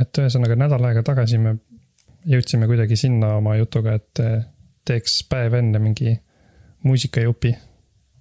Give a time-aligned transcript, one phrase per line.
[0.00, 1.56] et ühesõnaga nädal aega tagasi me
[2.28, 4.40] jõudsime kuidagi sinna oma jutuga, et eh,
[4.88, 6.14] teeks päev enne mingi
[6.86, 7.54] muusikajupi.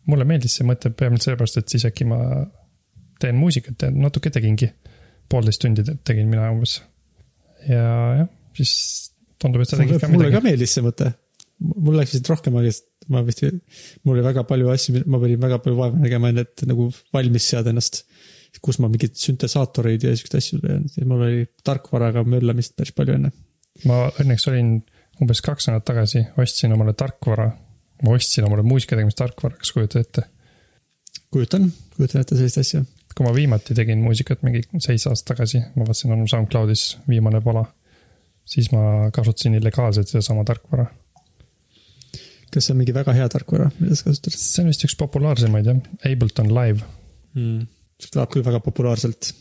[0.09, 2.19] mulle meeldis see mõte peamiselt sellepärast, et siis äkki ma
[3.21, 4.71] teen muusikat ja natuke tegingi.
[5.29, 6.81] poolteist tundi tegin mina umbes.
[7.67, 7.83] ja
[8.21, 8.73] jah, siis
[9.41, 10.17] tundub, et sa tegid ka midagi.
[10.17, 11.11] mulle ka meeldis see mõte.
[11.59, 13.43] mul läks lihtsalt rohkem aega, sest ma vist,
[14.03, 17.47] mul oli väga palju asju, ma pidin väga palju vaeva nägema enne, et nagu valmis
[17.51, 18.03] seada ennast
[18.63, 23.31] kus ma mingeid süntesaatoreid ja siukseid asju teen, mul oli tarkvaraga möllamist päris palju enne.
[23.87, 24.79] ma õnneks olin
[25.21, 27.49] umbes kaks nädalat tagasi, ostsin omale tarkvara.
[28.03, 30.25] ma ostsin omale muusika tegemise tarkvara, kas kujutad ette?
[31.31, 32.83] kujutan, kujutan ette sellist asja.
[33.15, 37.65] kui ma viimati tegin muusikat mingi seitse aastat tagasi, ma vaatasin, on SoundCloudis viimane pala.
[38.45, 40.89] siis ma kasutasin illegaalselt sedasama tarkvara.
[42.49, 44.35] kas see on mingi väga hea tarkvara, mida sa kasutad?
[44.35, 46.81] see on vist üks populaarsemaid jah, Ableton Live
[47.35, 47.67] mm
[47.99, 49.31] see kõlab küll väga populaarselt.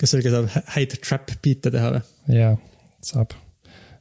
[0.00, 2.02] kas sellega saab häid trap beat'e teha või?
[2.34, 2.52] jaa,
[3.04, 3.34] saab.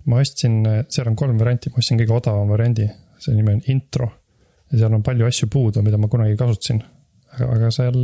[0.10, 4.10] ma ostsin, seal on kolm varianti, ma ostsin kõige odavama variandi, selle nimi on intro.
[4.72, 6.82] ja seal on palju asju puudu, mida ma kunagi kasutasin.
[7.36, 8.00] aga, aga seal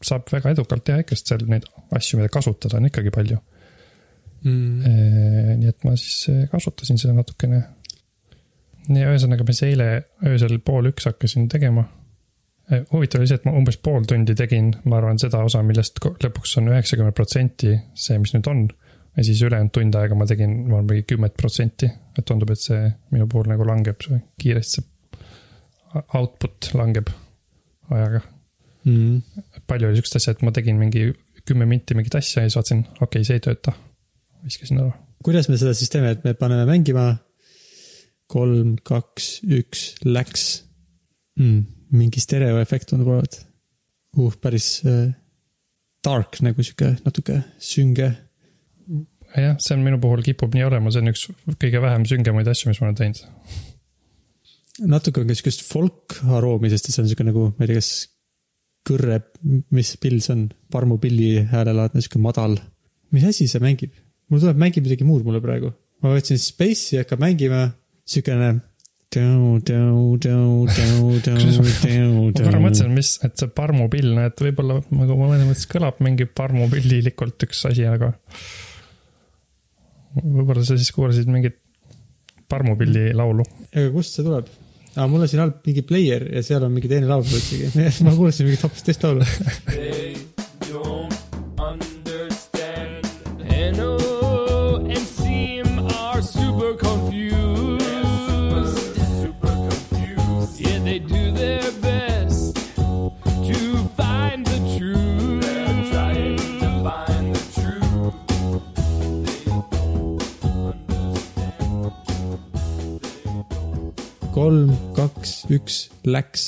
[0.00, 3.36] saab väga edukalt teha ikka, sest seal neid asju, mida kasutada, on ikkagi palju
[4.46, 5.58] mm..
[5.60, 7.62] nii et ma siis kasutasin seda natukene.
[8.88, 9.90] ja ühesõnaga, ma siis eile
[10.26, 11.84] öösel pool üks hakkasin tegema
[12.70, 16.56] huvitav oli see, et ma umbes pool tundi tegin, ma arvan, seda osa, millest lõpuks
[16.60, 18.68] on üheksakümmend protsenti see, mis nüüd on.
[19.18, 22.62] ja siis ülejäänud tund aega ma tegin, ma arvan, mingi kümmet protsenti, et tundub, et
[22.62, 27.10] see minu puhul nagu langeb see kiiresti, see output langeb
[27.90, 28.22] ajaga
[28.86, 29.18] mm..
[29.66, 31.08] palju oli sihukest asja, et ma tegin mingi
[31.48, 33.74] kümme minti mingit asja ja siis vaatasin, okei okay,, see ei tööta.
[34.44, 34.94] viskasin ära.
[35.26, 37.10] kuidas me seda siis teeme, et me paneme mängima?
[38.30, 40.48] kolm, kaks, üks, läks
[41.34, 43.40] mm mingi stereoefekt tundub olevat.
[44.18, 45.10] uh, päris äh,
[46.04, 48.10] dark nagu sihuke natuke sünge.
[49.36, 51.26] jah, see on minu puhul kipub nii olema, see on üks
[51.60, 53.20] kõige vähem süngemaid asju, mis ma olen teinud.
[54.90, 57.92] natuke on ka sihukest folk aroomi, sest see on sihuke nagu, ma ei tea, kas
[58.90, 59.20] kõrre,
[59.76, 62.58] mis pill see on, parmupilli häälelaadne, sihuke madal.
[63.14, 63.94] mis asi see mängib?
[64.30, 65.74] mul tuleb, mängib midagi muud mulle praegu.
[66.02, 67.68] ma võtsin Space'i, hakkab mängima,
[68.08, 68.56] siukene
[72.14, 76.28] ma korra mõtlesin, mis, et see parmupill, et võib-olla nagu ma mõtlen, et kõlab mingi
[76.30, 78.12] parmupillilikult üks asi, aga.
[80.20, 81.58] võib-olla sa siis kuulasid mingit
[82.50, 83.46] parmupilli laulu.
[83.74, 84.50] aga kust see tuleb?
[84.94, 87.70] aa, mul on siin all mingi player ja seal on mingi teine laul üldsegi,
[88.06, 89.26] ma kuulasin mingit hoopis teist laulu
[115.20, 115.74] kaks, üks,
[116.08, 116.44] läks.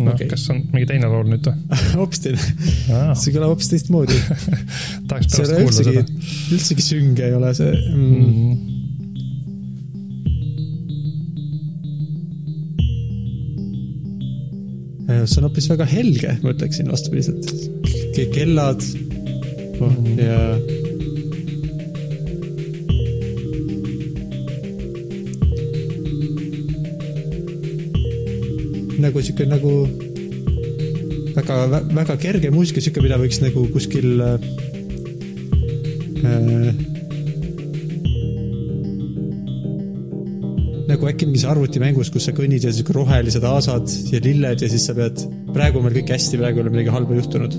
[0.00, 1.54] noh okay., kas on mingi teine laul nüüd või
[2.00, 4.16] hoopis teine see kõlab hoopis teistmoodi
[5.10, 6.02] tahaks pärast kuulda seda.
[6.56, 8.00] üldsegi sünge ei ole see mm.
[8.00, 8.34] mm.
[8.34, 8.68] -hmm.
[15.28, 17.44] see on hoopis väga helge, ma ütleksin vastupidiselt.
[18.34, 18.80] kellad
[19.84, 20.38] oh, ja
[29.02, 29.72] nagu sihuke nagu
[31.36, 34.36] väga, väga kerge muusika, sihuke, mida võiks nagu kuskil äh,
[40.90, 44.88] nagu äkki mingis arvutimängus, kus sa kõnnid ja sihuke rohelised aasad ja lilled ja siis
[44.88, 45.22] sa pead,
[45.54, 47.56] praegu on meil kõik hästi, praegu ei ole midagi halba juhtunud.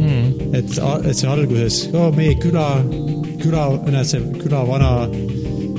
[0.00, 0.54] Hmm..
[0.56, 2.66] et, et see alguses oh,, meie küla,
[3.42, 4.90] küla, näed see külavana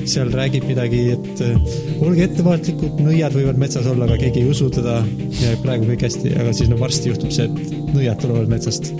[0.08, 4.68] seal räägib midagi, et äh, olge ettevaatlikud, nõiad võivad metsas olla, aga keegi ei usu
[4.72, 5.00] teda
[5.40, 8.92] ja praegu kõik hästi, aga siis no varsti juhtub see, et nõiad tulevad metsast.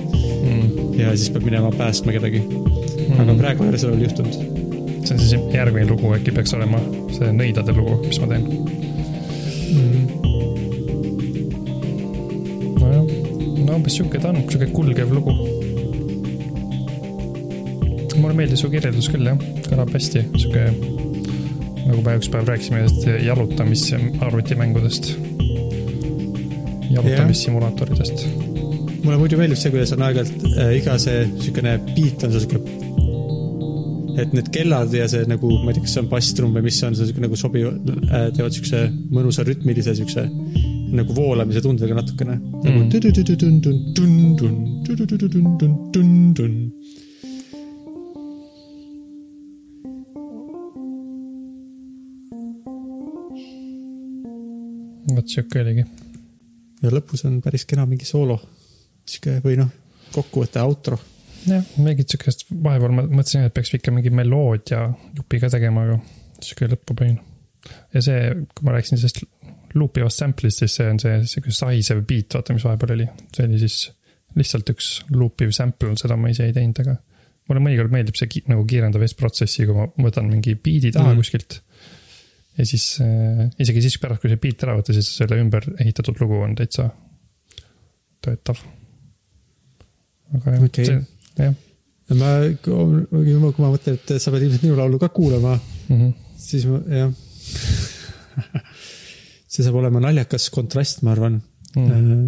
[0.42, 0.98] Mm..
[0.98, 2.42] ja siis peab minema päästma kedagi.
[2.42, 3.22] Mm..
[3.24, 4.34] aga praegu ei ole seda veel juhtunud.
[5.02, 6.78] see on siis järgmine lugu äkki peaks olema
[7.14, 8.44] see nõidade lugu, mis ma teen.
[9.72, 10.04] Mm..
[12.78, 13.04] nojah,
[13.66, 15.34] no umbes sihuke ta on, sihuke kulgev lugu.
[18.22, 19.38] Mulle meeldis su kirjeldus küll jah,
[19.70, 20.62] kõlab hästi, sihuke
[21.82, 22.84] nagu me üks päev rääkisime
[23.26, 23.84] jalutamis
[24.22, 25.12] arvutimängudest.
[26.92, 28.26] jalutamissimulaatoritest.
[29.02, 32.60] mulle muidu meeldib see, kuidas on aeg-ajalt äh, iga see siukene beat on siuke.
[34.22, 36.78] et need kellad ja see nagu, ma ei tea, kas see on basstrumm või mis
[36.80, 40.28] see on, see siuke nagu sobiv äh,, teevad siukse mõnusa rütmilise siukse
[40.92, 42.90] nagu voolamise tundega natukene mm..
[55.22, 55.84] Nagu sihuke oligi
[56.82, 58.38] ja lõpus on päris kena mingi soolo.
[59.06, 59.70] sihuke või noh,
[60.14, 60.98] kokkuvõte, outro.
[61.46, 65.98] jah, mingit sihukest, vahepeal ma mõtlesin, et peaks ikka mingi meloodia jupi ka tegema, aga
[66.40, 67.18] sihuke lõppu panin.
[67.94, 69.22] ja see, kui ma rääkisin sellest
[69.78, 73.08] loop ivast sample'ist, siis see on see sihuke saisev beat, vaata, mis vahepeal oli.
[73.34, 73.78] see oli siis
[74.38, 76.96] lihtsalt üks loop iv sample, seda ma ise ei teinud, aga
[77.48, 81.20] mulle mõnikord meeldib see ki nagu kiirendav S-protsessi, kui ma võtan mingi beat'i taha mm.
[81.20, 81.60] kuskilt
[82.58, 86.20] ja siis äh, isegi siis pärast, kui see beat ära võtta, siis selle ümber ehitatud
[86.20, 86.88] lugu on täitsa
[88.22, 88.60] töötav.
[90.36, 90.98] aga jah okay., see,
[91.40, 91.54] jah.
[92.18, 92.32] ma,
[92.62, 96.12] kui ma mõtlen, et sa pead ilmselt minu laulu ka kuulama mm, -hmm.
[96.36, 97.10] siis ma, jah
[99.52, 101.40] see saab olema naljakas kontrast, ma arvan
[101.76, 101.88] mm.
[101.88, 102.20] -hmm.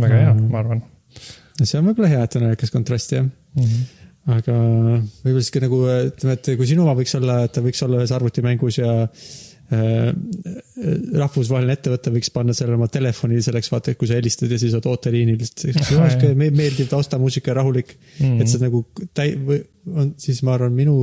[0.00, 0.82] väga hea, ma arvan.
[1.62, 3.62] see on võib-olla hea, et on naljakas kontrast, jah mm.
[3.62, 4.54] -hmm aga
[5.24, 8.12] võib-olla sihuke nagu ütleme, et kui sinu oma võiks olla, et ta võiks olla ühes
[8.16, 10.12] arvutimängus ja äh,
[11.18, 14.76] rahvusvaheline ettevõte võiks panna selle oma telefoni selleks, vaata, et kui sa helistad ja siis
[14.76, 18.24] oled ooteliinil, sihuke meeldiv taustamuusika rahulik mm.
[18.24, 18.42] -hmm.
[18.42, 18.84] et sa nagu
[19.16, 19.62] täi-, või
[19.92, 20.96] on, siis ma arvan, minu,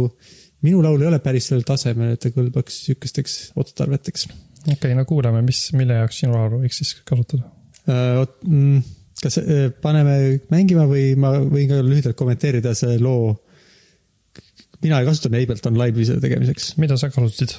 [0.66, 4.28] minu laul ei ole päris sellel tasemel, et ta kõlbaks sihukesteks otstarveteks.
[4.66, 8.18] okei okay,, no kuulame, mis, mille jaoks sinu laulu võiks siis kasutada uh,?
[8.22, 8.82] vot mm,
[9.22, 10.16] kas äh, paneme
[10.52, 13.36] mängima või ma võin ka lühidalt kommenteerida see loo.
[14.82, 16.74] mina ei kasutanud Ableton Live'i selle tegemiseks.
[16.82, 17.56] mida sa kasutasid?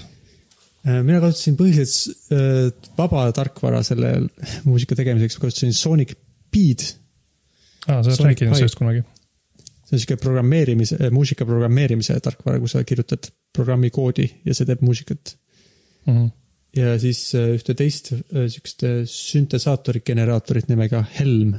[0.82, 4.14] Äh, mina kasutasin põhiliselt äh, vaba tarkvara selle
[4.68, 6.16] muusika tegemiseks, kasutasin Sonic
[6.52, 6.86] Beat.
[7.86, 9.06] aa, sa oled rääkinud sellest kunagi.
[9.86, 14.82] see on sihuke programmeerimise, muusika programmeerimise tarkvara, kus sa kirjutad programmi koodi ja see teeb
[14.82, 15.36] muusikat
[16.06, 16.14] mm.
[16.14, 16.30] -hmm
[16.76, 21.54] ja siis äh, ühte teist äh, sihukest süntesaatori generaatorit nimega Helm.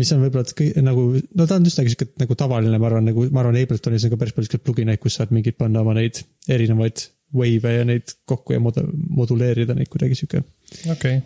[0.00, 1.06] mis on võib-olla nagu,
[1.36, 4.20] no ta on üsnagi sihuke nagu tavaline, ma arvan, nagu ma arvan, Abletonis on ka
[4.20, 7.04] päris palju siukseid plugineid, kus saad mingeid panna oma neid erinevaid
[7.36, 8.80] wave'e ja neid kokku ja mod-,
[9.16, 10.42] moduleerida neid kuidagi sihuke.
[10.86, 11.20] okei okay..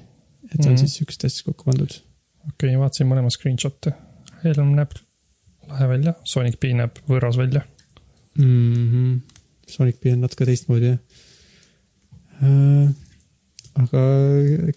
[0.51, 0.83] et see on mm -hmm.
[0.83, 1.99] siis sihukesest asjast kokku pandud.
[2.49, 3.95] okei okay,, vaatasin mõlema screenshot'e.
[4.45, 4.99] Helm näeb
[5.69, 7.63] lahe välja, Sonic B näeb võõras välja
[8.39, 8.45] mm.
[8.45, 9.21] -hmm.
[9.67, 11.04] Sonic B on natuke teistmoodi jah Äh,
[12.43, 14.03] aga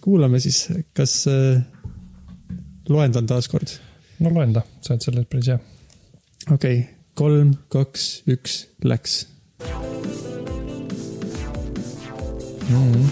[0.02, 1.60] kuulame siis, kas äh,
[2.88, 3.78] loendan taaskord?
[4.18, 5.58] no loenda, sa oled selles päris hea.
[6.50, 6.86] okei okay.,
[7.18, 9.20] kolm, kaks, üks, läks
[12.70, 13.08] mm..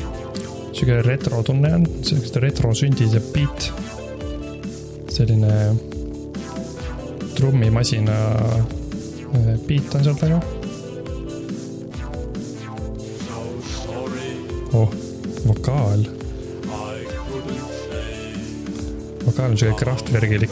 [0.72, 3.70] sihuke retro tunne on, siukest retro sündis ja beat.
[5.16, 5.52] selline
[7.36, 10.55] trummimasina äh, beat on seal taga
[14.72, 14.90] oh,
[15.46, 16.04] vokaal.
[19.26, 20.50] vokaal on sihuke kraftvergilik.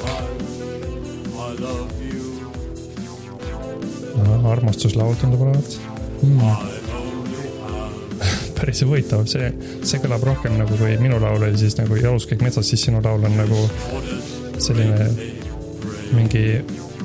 [4.45, 5.81] armastuslaul tundub olevat
[6.23, 6.41] mm.
[8.59, 9.49] päris huvitav, see,
[9.83, 13.25] see kõlab rohkem nagu kui minu laul oli siis nagu Jaluskäik metsas, siis sinu laul
[13.25, 13.65] on nagu
[14.63, 15.09] selline
[16.15, 16.45] mingi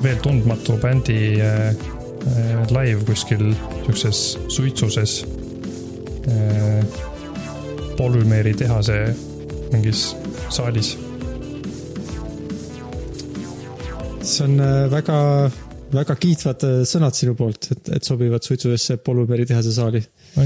[0.02, 3.50] veel tundmatu bändi äh, äh, live kuskil
[3.84, 5.24] siukses suitsuses
[6.28, 6.59] äh,
[7.98, 8.98] polümeeri tehase
[9.72, 10.10] mingis
[10.50, 10.96] saalis.
[14.30, 15.16] see on äh, väga,
[15.94, 20.02] väga kiitvad äh, sõnad sinu poolt, et, et sobivad suitsudesse polümeeri tehase saali.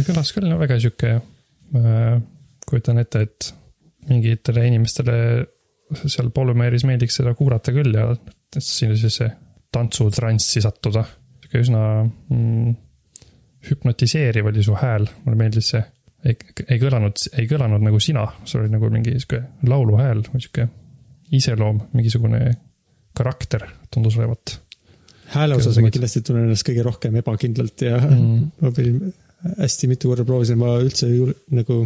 [0.07, 1.11] kõlas küll väga sihuke,
[1.75, 2.15] äh,
[2.71, 3.51] kujutan ette, et
[4.09, 5.19] mingitele inimestele
[6.07, 8.09] seal polümeeris meeldiks seda kuulata küll ja
[8.57, 9.29] sellisesse
[9.75, 11.05] tantsutranssi sattuda.
[11.43, 12.77] sihuke üsna mm,
[13.69, 15.83] hüpnotiseeriv oli su hääl, mulle meeldis see
[16.25, 16.37] ei,
[16.69, 20.69] ei kõlanud, ei kõlanud nagu sina, sul oli nagu mingi sihuke lauluhääl või sihuke
[21.35, 22.41] iseloom, mingisugune
[23.17, 24.59] karakter tundus olevat.
[25.35, 28.51] hääle osas ma kindlasti tunnen ennast kõige rohkem ebakindlalt ja mm.
[28.63, 29.15] ma pidin
[29.59, 31.85] hästi mitu korda proovisin, ma üldse ei, nagu.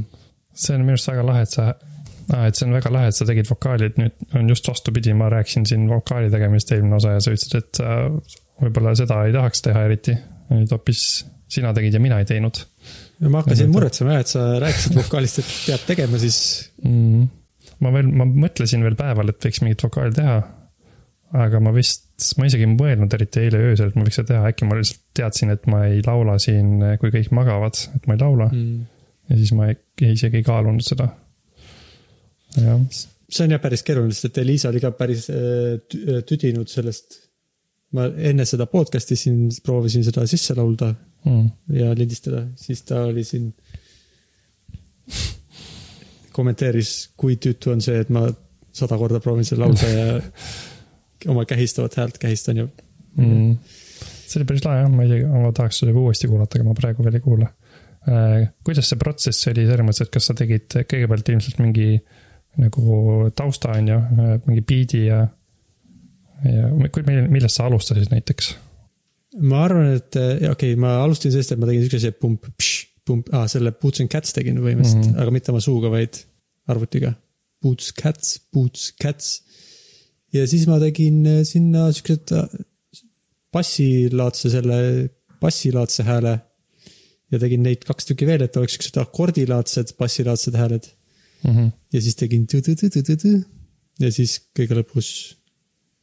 [0.55, 3.19] see on minu arust väga lahe, et sa ah,, et see on väga lahe, et
[3.19, 7.17] sa tegid vokaali, et nüüd on just vastupidi, ma rääkisin siin vokaali tegemist eelmine osa
[7.17, 7.99] ja sa ütlesid, et sa
[8.63, 10.17] võib-olla seda ei tahaks teha eriti.
[10.49, 11.03] nüüd hoopis
[11.49, 12.63] sina tegid ja mina ei teinud
[13.19, 16.39] ja ma hakkasin muretsema jah, et sa rääkisid vokaalist, et pead tegema siis
[16.85, 17.27] mm..
[17.85, 20.39] ma veel, ma mõtlesin veel päeval, et võiks mingit vokaali teha.
[21.43, 22.07] aga ma vist,
[22.39, 25.05] ma isegi ei mõelnud eriti eile öösel, et ma võiks seda teha, äkki ma lihtsalt
[25.19, 28.83] teadsin, et ma ei laula siin, kui kõik magavad, et ma ei laula mm..
[29.33, 29.79] ja siis ma ei,
[30.13, 31.11] isegi ei kaalunud seda.
[32.57, 32.85] jah.
[33.29, 37.25] see on jah päris keeruline, sest et Liisa oli ka päris äh, tüdinud sellest.
[37.99, 40.93] ma enne seda podcast'i siin proovisin seda sisse laulda
[41.25, 41.47] mm.
[41.79, 43.53] ja lindistada, siis ta oli siin.
[46.33, 48.29] kommenteeris, kui tüütu on see, et ma
[48.79, 52.69] sada korda proovin seda laulda ja oma kähistavat häält kähistan ju
[53.17, 53.57] mm..
[53.99, 57.07] see oli päris lahe jah, ma isegi, ma tahaks seda uuesti kuulata, aga ma praegu
[57.07, 57.49] veel ei kuula.
[58.65, 61.89] kuidas see protsess oli selles mõttes, et kas sa tegid kõigepealt ilmselt mingi
[62.59, 63.99] nagu tausta, on ju,
[64.47, 65.21] mingi biidi ja.
[66.45, 68.55] ja millest sa alustasid näiteks?
[69.37, 72.49] Ma arvan, et okei okay,, ma alustasin sellest, et ma tegin siukse pump,
[73.07, 75.23] pump, aa selle Boots and Cats tegin põhimõtteliselt mm, -hmm.
[75.23, 76.23] aga mitte oma suuga, vaid
[76.69, 77.13] arvutiga.
[77.63, 79.43] Boots, Cats, Boots, Cats.
[80.33, 82.35] ja siis ma tegin sinna siuksed
[83.53, 84.79] bassilaadse selle,
[85.41, 86.39] bassilaadse hääle.
[87.29, 90.87] ja tegin neid kaks tükki veel, et oleks siuksed akordilaadsed bassilaadsed hääled
[91.45, 91.51] mm.
[91.51, 91.73] -hmm.
[91.93, 93.35] ja siis tegin tõ-tõ-tõ-tõ-tõ
[94.01, 95.38] ja siis kõige lõpus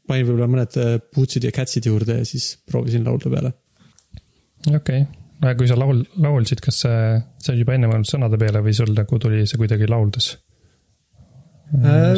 [0.07, 3.53] panin võib-olla mõned äh, bootsid ja cat'id juurde ja siis proovisin laulda peale.
[4.67, 5.05] okei okay.,
[5.41, 8.75] aga kui sa laul, laulsid, kas see, sa olid juba enne mõelnud sõnade peale või
[8.77, 10.31] sul nagu tuli see kuidagi lauldes
[11.75, 12.15] äh,?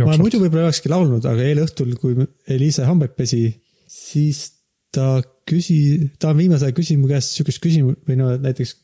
[0.00, 2.16] ma muidu võib-olla olekski laulnud, aga eile õhtul, kui
[2.50, 3.46] Eliise hambaid pesi,
[3.90, 4.46] siis
[4.94, 8.78] ta küsi-, ta on viimasel ajal küsinud mu käest sihukest küsimust või no näiteks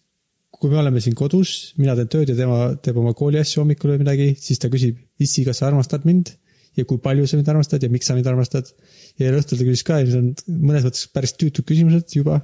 [0.60, 4.02] kui me oleme siin kodus, mina teen tööd ja tema teeb oma kooliasju hommikul või
[4.02, 6.34] midagi, siis ta küsib, issi, kas sa armastad mind?
[6.80, 8.72] Ja kui palju sa mind armastad ja miks sa mind armastad?
[9.20, 12.40] ja eile õhtul ta küsis ka ja need on mõnes mõttes päris tüütud küsimused juba.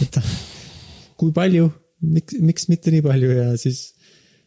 [0.00, 0.20] et
[1.20, 1.68] kui palju,
[2.02, 3.90] miks, miks mitte nii palju ja siis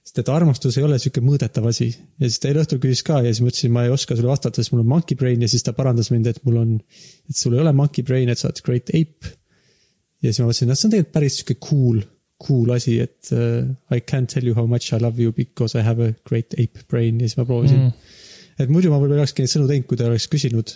[0.07, 1.89] sest et armastus ei ole sihuke mõõdetav asi.
[1.91, 4.31] ja siis ta eile õhtul küsis ka ja siis ma ütlesin, ma ei oska sulle
[4.31, 6.75] vastata, sest mul on monkey brain ja siis ta parandas mind, et mul on,
[7.27, 9.33] et sul ei ole monkey brain, et sa oled great ape.
[10.23, 11.99] ja siis ma mõtlesin, et see on tegelikult päris sihuke cool,
[12.47, 15.83] cool asi, et uh, I can't tell you how much I love you because I
[15.83, 18.15] have a great ape brain ja siis ma proovisin mm..
[18.59, 20.75] Et muidu ma võib-olla olekski neid sõnu teinud, kui ta oleks küsinud.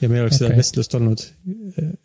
[0.00, 0.46] ja meil oleks okay.
[0.46, 1.24] seda vestlust olnud.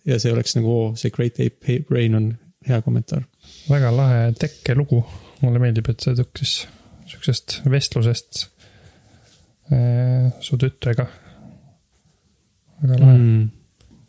[0.09, 2.31] ja see oleks nagu, oo, see great ape brain on
[2.67, 3.25] hea kommentaar.
[3.69, 5.03] väga lahe tekkelugu
[5.41, 6.55] mulle meeldib, et see tõuksis
[7.11, 8.45] sihukesest vestlusest
[9.73, 11.07] äh, su tütrega.
[12.81, 13.49] väga lahe mm..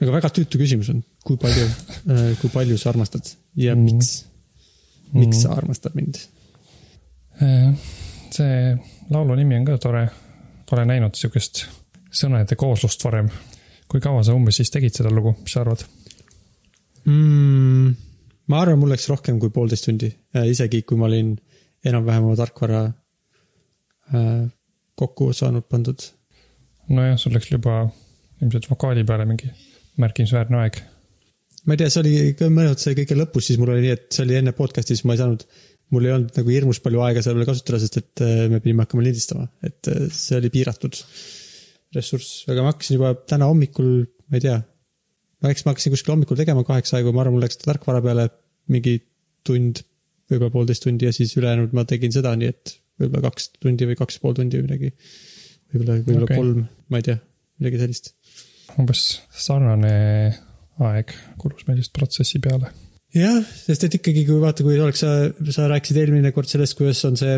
[0.02, 3.88] aga väga tüütu küsimus on, kui palju äh,, kui palju sa armastad ja mm.
[3.88, 4.14] miks,
[5.12, 5.42] miks mm.
[5.44, 6.20] sa armastad mind
[7.40, 7.72] äh,?
[8.32, 8.76] see
[9.12, 10.06] laulu nimi on ka tore,
[10.72, 11.66] pole näinud sihukest
[12.12, 13.28] sõnade kooslust varem.
[13.92, 15.84] kui kaua sa umbes siis tegid seda lugu, mis sa arvad
[17.04, 17.90] mm.?
[18.48, 20.08] ma arvan, mul läks rohkem kui poolteist tundi,
[20.48, 21.34] isegi kui ma olin
[21.84, 22.80] enam-vähem oma tarkvara
[24.16, 24.46] äh,
[24.98, 26.00] kokku saanud pandud.
[26.88, 27.82] nojah, sul läks juba
[28.40, 29.50] ilmselt vokaali peale mingi
[30.02, 30.80] märkimisväärne aeg.
[31.66, 34.08] ma ei tea, see oli ka mõned see kõige lõpus, siis mul oli nii, et
[34.16, 35.44] see oli enne podcast'i, siis ma ei saanud,
[35.92, 38.86] mul ei olnud nagu hirmus palju aega selle peale kasutada, sest et äh, me pidime
[38.86, 40.98] hakkama lindistama, et see oli piiratud
[41.92, 43.90] ressurss, aga ma hakkasin juba täna hommikul,
[44.32, 44.60] ma ei tea
[45.42, 48.28] ma eks ma hakkasin kuskil hommikul tegema kaheksa aega, ma arvan, mul läks tarkvara peale
[48.72, 48.94] mingi
[49.46, 49.82] tund,
[50.30, 53.98] võib-olla poolteist tundi ja siis ülejäänud ma tegin seda, nii et võib-olla kaks tundi või
[53.98, 54.92] kaks pool tundi või midagi.
[55.74, 56.38] võib-olla, võib-olla okay.
[56.38, 57.18] kolm, ma ei tea,
[57.58, 58.14] midagi sellist.
[58.78, 59.02] umbes
[59.34, 59.92] sarnane
[60.82, 62.70] aeg kulus meil vist protsessi peale.
[63.16, 65.12] Jah, sest et ikkagi, kui vaata, kui oleks sa,
[65.54, 67.36] sa rääkisid eelmine kord sellest, kuidas on see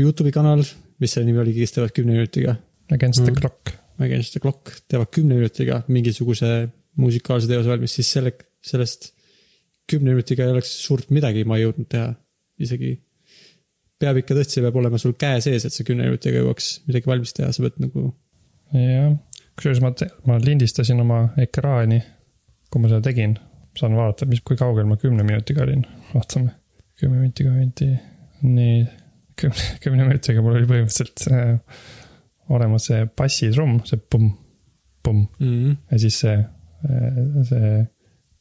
[0.00, 0.64] Youtube'i kanal,
[1.02, 2.56] mis selle nimi oligi, kes teevad kümne minutiga.
[2.92, 3.40] Against the mm.
[3.40, 3.74] clock.
[4.02, 6.52] Against the clock, teevad kümne minutiga mingisuguse
[7.00, 9.12] musikaalse teose valmis, siis selle, sellest
[9.90, 12.10] kümne minutiga ei oleks suurt midagi ma jõudnud teha,
[12.62, 12.96] isegi.
[14.02, 17.10] peab ikka tõesti, see peab olema sul käe sees, et sa kümne minutiga jõuaks midagi
[17.10, 18.10] valmis teha, sa pead nagu.
[18.74, 19.14] jah,
[19.56, 19.92] kusjuures ma,
[20.26, 22.00] ma lindistasin oma ekraani,
[22.72, 23.36] kui ma seda tegin,
[23.78, 26.54] saan vaadata, mis, kui kaugel ma kümne minutiga olin, vaatame.
[27.00, 27.90] kümme minti, kümme minti,
[28.42, 28.80] nii,
[29.40, 31.84] kümne, kümne minutiga mul oli põhimõtteliselt äh,
[32.52, 34.34] olemas see bassitrumm, see pumm,
[35.02, 35.78] pumm mm -hmm.
[35.90, 36.36] ja siis see
[36.82, 37.72] Äh, see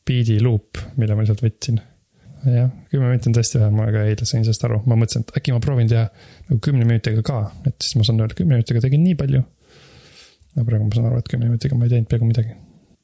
[0.07, 1.77] beat'i loop, mille ma lihtsalt võtsin.
[2.41, 5.35] jah, kümme minutit on tõesti vähe, ma ka eile sain sellest aru, ma mõtlesin, et
[5.37, 6.07] äkki ma proovin teha
[6.47, 9.43] nagu kümne minutiga ka, et siis ma saan öelda, kümne minutiga tegin nii palju.
[10.55, 12.57] aga praegu ma saan aru, et kümne minutiga ma ei teinud peaaegu midagi.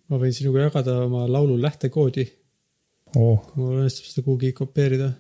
[0.08, 2.28] Ma võin sinuga jagada oma laulu lähtekoodi
[3.16, 3.42] oh..
[3.50, 5.12] kui mul õnnestub seda kuhugi kopeerida,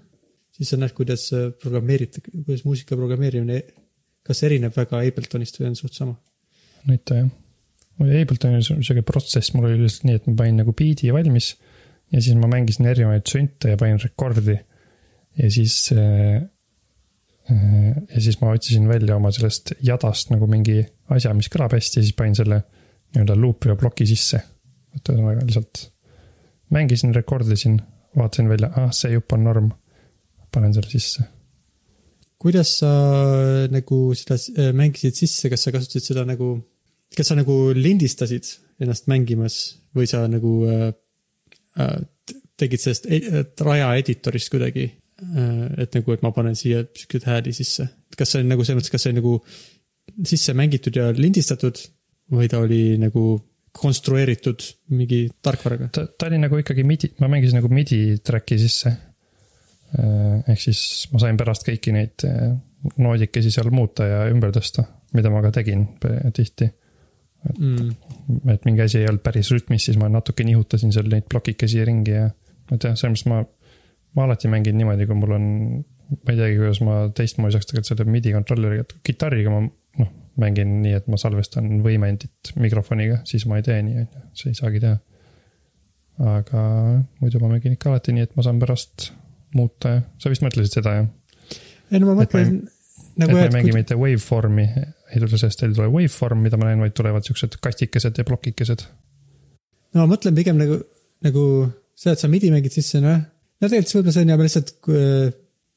[0.56, 1.30] siis sa näed, kuidas
[1.62, 3.64] programmeerite, kuidas muusika programmeerimine,
[4.28, 6.16] kas erineb väga Abletonist või on suht sama?
[6.88, 7.36] näita jah
[7.98, 11.56] mul Abletoni sihuke protsess, mul oli lihtsalt nii, et ma panin nagu beat'i valmis.
[12.14, 14.58] ja siis ma mängisin erinevaid sünte ja panin rekordi.
[15.38, 16.44] ja siis äh,.
[17.50, 22.06] ja siis ma otsisin välja oma sellest jadast nagu mingi asja, mis kõlab hästi ja
[22.06, 22.62] siis panin selle
[23.16, 24.42] nii-öelda loop'i ja ploki sisse.
[24.98, 25.88] Et ühesõnaga lihtsalt
[26.74, 27.80] mängisin, rekordisin,
[28.18, 29.74] vaatasin välja, ah see jupp on norm.
[30.52, 31.28] panen selle sisse
[32.42, 32.92] kuidas sa
[33.74, 36.54] nagu seda äh, mängisid sisse, kas sa kasutasid seda nagu
[37.18, 38.50] kas sa nagu lindistasid
[38.84, 39.58] ennast mängimas
[39.98, 40.92] või sa nagu äh,
[41.82, 41.98] äh
[42.58, 45.66] tegid sellest e-, raja editorist kuidagi äh,?
[45.84, 47.86] et nagu, et ma panen siia siukseid hääli sisse.
[48.18, 49.36] kas see on nagu selles mõttes, kas see on nagu
[50.26, 51.82] sisse mängitud ja lindistatud
[52.34, 53.38] või ta oli nagu
[53.80, 54.64] konstrueeritud
[54.96, 55.90] mingi tarkvaraga?
[55.94, 58.96] ta, ta oli nagu ikkagi midi, ma mängisin nagu midi track'i sisse.
[59.98, 60.82] ehk siis
[61.14, 62.26] ma sain pärast kõiki neid
[63.00, 65.86] noodikesi seal muuta ja ümber tõsta, mida ma ka tegin
[66.36, 66.70] tihti.
[67.48, 67.92] et mm.,
[68.52, 72.16] et mingi asi ei olnud päris rütmis, siis ma natuke nihutasin seal neid plokikesi ringi
[72.16, 72.26] ja.
[72.74, 73.44] et jah, selles mõttes ma,
[74.18, 75.46] ma alati mängin niimoodi, kui mul on,
[76.12, 80.12] ma ei teagi, kuidas ma teistmoodi saaks tegelikult selle midi kontrolleriga, et kitarriga ma noh,
[80.42, 84.54] mängin nii, et ma salvestan võimendit mikrofoniga, siis ma ei tee nii, on ju, see
[84.54, 84.98] ei saagi teha.
[86.38, 86.64] aga
[87.22, 89.12] muidu ma mängin ikka alati nii, et ma saan pärast
[89.58, 91.56] muuta ja sa vist mõtlesid seda, jah?
[91.92, 92.60] ei no ma mõtlen.
[93.18, 93.80] Nagu et ma ei mängi kui...
[93.80, 94.68] mitte waveform'i,
[95.10, 98.84] ei tule sellest, ei tule waveform, mida ma näen, vaid tulevad siuksed kastikesed ja plokikesed.
[99.96, 100.78] no ma mõtlen pigem nagu,
[101.26, 101.44] nagu
[101.98, 103.18] seda, et sa midi mängid sisse, noh.
[103.18, 104.74] no tegelikult võib-olla see on jah lihtsalt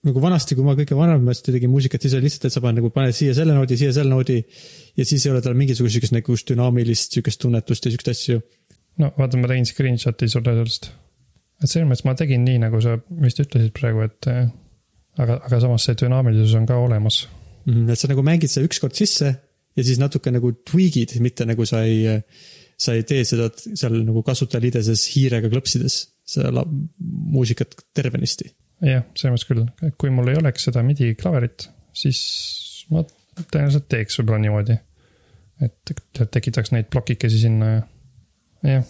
[0.07, 2.93] nagu vanasti, kui ma kõige vanemasti tegin muusikat, siis oli lihtsalt, et sa paned nagu
[2.95, 4.39] paned siia selle noodi, siia selle noodi.
[4.97, 8.41] ja siis ei ole tal mingisugust sihukest nagu dünaamilist sihukest tunnetust ja sihukest asju.
[9.03, 10.91] no vaata, ma tegin screenshot'i sulle sellest.
[11.61, 14.31] et selles mõttes ma tegin nii, nagu sa vist ütlesid praegu, et
[15.21, 17.73] aga, aga samas see dünaamilisus on ka olemas mm.
[17.73, 19.35] -hmm, et sa nagu mängid seda ükskord sisse
[19.77, 22.23] ja siis natuke nagu tweak'id, mitte nagu sa ei,
[22.81, 26.65] sa ei tee seda seal nagu kasutajaliideses hiirega klõpsides seda
[27.01, 28.51] muusikat tervenisti.
[28.85, 32.21] Jah, selles mõttes küll, et kui mul ei oleks seda midi klaverit, siis
[32.93, 33.05] ma
[33.41, 34.79] tõenäoliselt teeks võib-olla niimoodi.
[35.61, 35.93] et
[36.33, 37.83] tekitaks neid plokikesi sinna ja,
[38.65, 38.85] jah,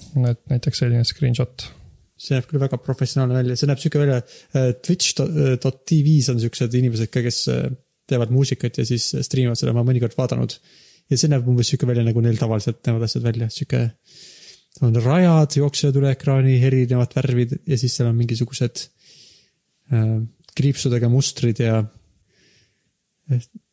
[0.51, 1.67] näiteks selline screenshot
[2.21, 4.21] see näeb küll väga professionaalne välja, see näeb sihuke välja,
[4.53, 7.71] äh, Twitch.tv-s on siuksed inimesed ka, kes äh,
[8.11, 10.57] teevad muusikat ja siis stream ivad seda, ma mõnikord vaadanud.
[11.11, 13.83] ja see näeb umbes sihuke välja, nagu neil tavaliselt näevad asjad välja, sihuke.
[14.87, 18.85] on rajad jooksevad üle ekraani, erinevad värvid ja siis seal on mingisugused
[20.57, 21.81] kriipsudega mustrid ja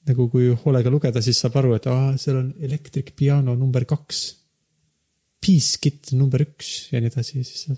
[0.07, 4.21] nagu kui hoolega lugeda, siis saab aru, et aa, seal on Electric Piano number kaks.
[5.43, 7.77] Peace Kit number üks ja nii edasi, siis jah,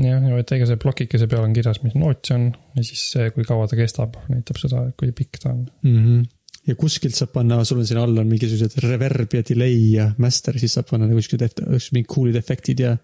[0.00, 3.44] ja vaata, see plokikese peal on kirjas, mis noot see on ja siis see, kui
[3.46, 5.98] kaua ta kestab, näitab seda, kui pikk ta on mm.
[5.98, 6.24] -hmm.
[6.70, 10.58] ja kuskilt saab panna, sul on siin all on mingisugused reverb ja delay ja master,
[10.58, 12.96] siis saab panna nagu siuksed, mingid cool'id efektid ja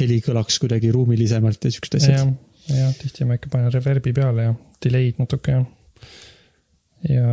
[0.00, 2.34] heli kõlaks kuidagi ruumilisemalt ja siuksed asjad.
[2.68, 4.54] Jah, tihti ma ikka panen reverb'i peale ja
[4.84, 5.62] delay'd natuke ja.
[7.08, 7.28] ja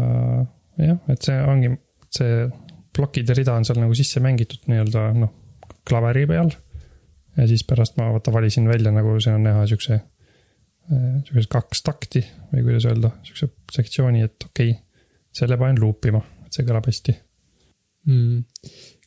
[0.80, 1.72] jah, et see ongi,
[2.14, 2.46] see
[2.96, 5.34] plokide rida on seal nagu sisse mängitud nii-öelda noh,
[5.88, 6.54] klaveri peal
[7.36, 11.84] ja siis pärast ma vaata valisin välja nagu see on näha siukse, äh, siukesed kaks
[11.86, 14.82] takti või kuidas öelda, siukse sektsiooni, et okei okay,,
[15.36, 17.18] selle panen luupima, et see kõlab hästi
[18.08, 18.46] mm..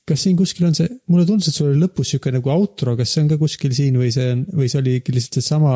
[0.08, 3.14] kas siin kuskil on see, mulle tundus, et sul oli lõpus sihuke nagu outro, kas
[3.14, 5.72] see on ka kuskil siin või see on, või see oligi lihtsalt seesama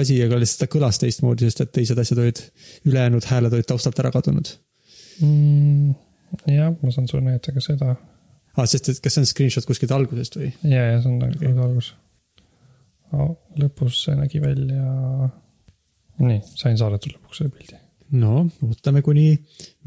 [0.00, 2.42] asi, aga lihtsalt ta kõlas teistmoodi, sest et teised asjad olid,
[2.88, 4.52] ülejäänud hääled olid taustalt ära kadunud
[5.20, 5.94] mm,.
[6.52, 7.94] jah, ma saan sulle näidata ka seda
[8.56, 10.50] aa ah,, sest et kas see on screenshot kuskilt algusest või?
[10.64, 11.52] ja, ja see on okay.
[11.52, 11.92] algus
[13.12, 13.34] oh,.
[13.60, 14.86] lõpus see nägi välja.
[16.22, 17.80] nii, sain saadetud lõpuks selle pildi.
[18.22, 19.28] no, ootame, kuni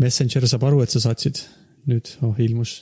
[0.02, 1.42] Messenger saab aru, et sa saatsid.
[1.90, 2.76] nüüd, oh ilmus.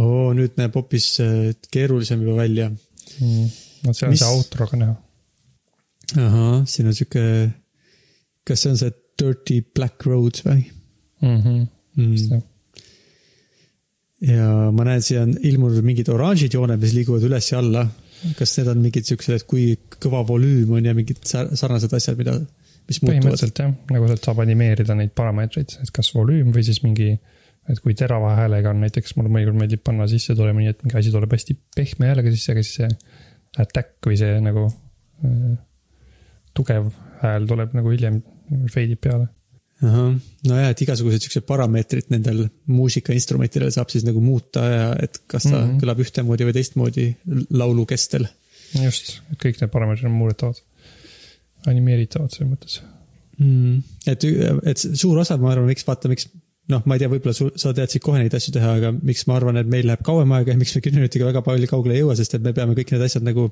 [0.00, 3.46] oo oh,, nüüd näeb hoopis äh, keerulisem juba välja mm..
[3.86, 4.24] no seal on Mis...
[4.24, 4.98] see outro ka näha.
[6.18, 7.24] Ahah, siin on sihuke,
[8.46, 10.62] kas see on see Dirty Black Road või
[11.22, 11.42] mm?
[11.42, 11.66] -hmm.
[12.00, 12.40] Mm
[14.20, 17.86] ja ma näen, siia on ilmunud mingid oranžid jooned, mis liiguvad üles ja alla.
[18.36, 22.34] kas need on mingid siuksed, et kui kõva volüüm on ja mingid sarnased asjad, mida,
[22.36, 23.22] mis muutuvad?
[23.22, 27.14] põhimõtteliselt jah, nagu sealt saab animeerida neid parameetreid, et kas volüüm või siis mingi,
[27.64, 31.00] et kui terava häälega on näiteks, mulle mõnikord meeldib panna sisse tulema nii, et mingi
[31.00, 32.92] asi tuleb hästi pehme häälega sisse, aga siis see
[33.64, 35.56] attack või see nagu äh,
[36.60, 36.88] tugev
[37.24, 38.22] hääl tuleb nagu hiljem,
[38.72, 39.28] fade ib peale
[39.80, 40.12] ahah,
[40.44, 45.54] nojah, et igasugused siuksed parameetrid nendel muusikainstrumentidel saab siis nagu muuta ja et kas ta
[45.54, 45.80] mm -hmm.
[45.82, 47.06] kõlab ühtemoodi või teistmoodi
[47.50, 48.28] laulu kestel.
[48.84, 50.60] just, et kõik need parameetrid on muudetavad,
[51.66, 52.80] animeeritavad selles mõttes
[53.38, 53.82] mm,.
[54.06, 54.24] et,
[54.72, 56.28] et suur osa, ma arvan, miks vaata, miks
[56.70, 59.38] noh, ma ei tea, võib-olla sul, sa teadsid kohe neid asju teha, aga miks ma
[59.38, 62.04] arvan, et meil läheb kauem aega ja miks me kümne minutiga väga palju kaugele ei
[62.04, 63.48] jõua, sest et me peame kõik need asjad nagu.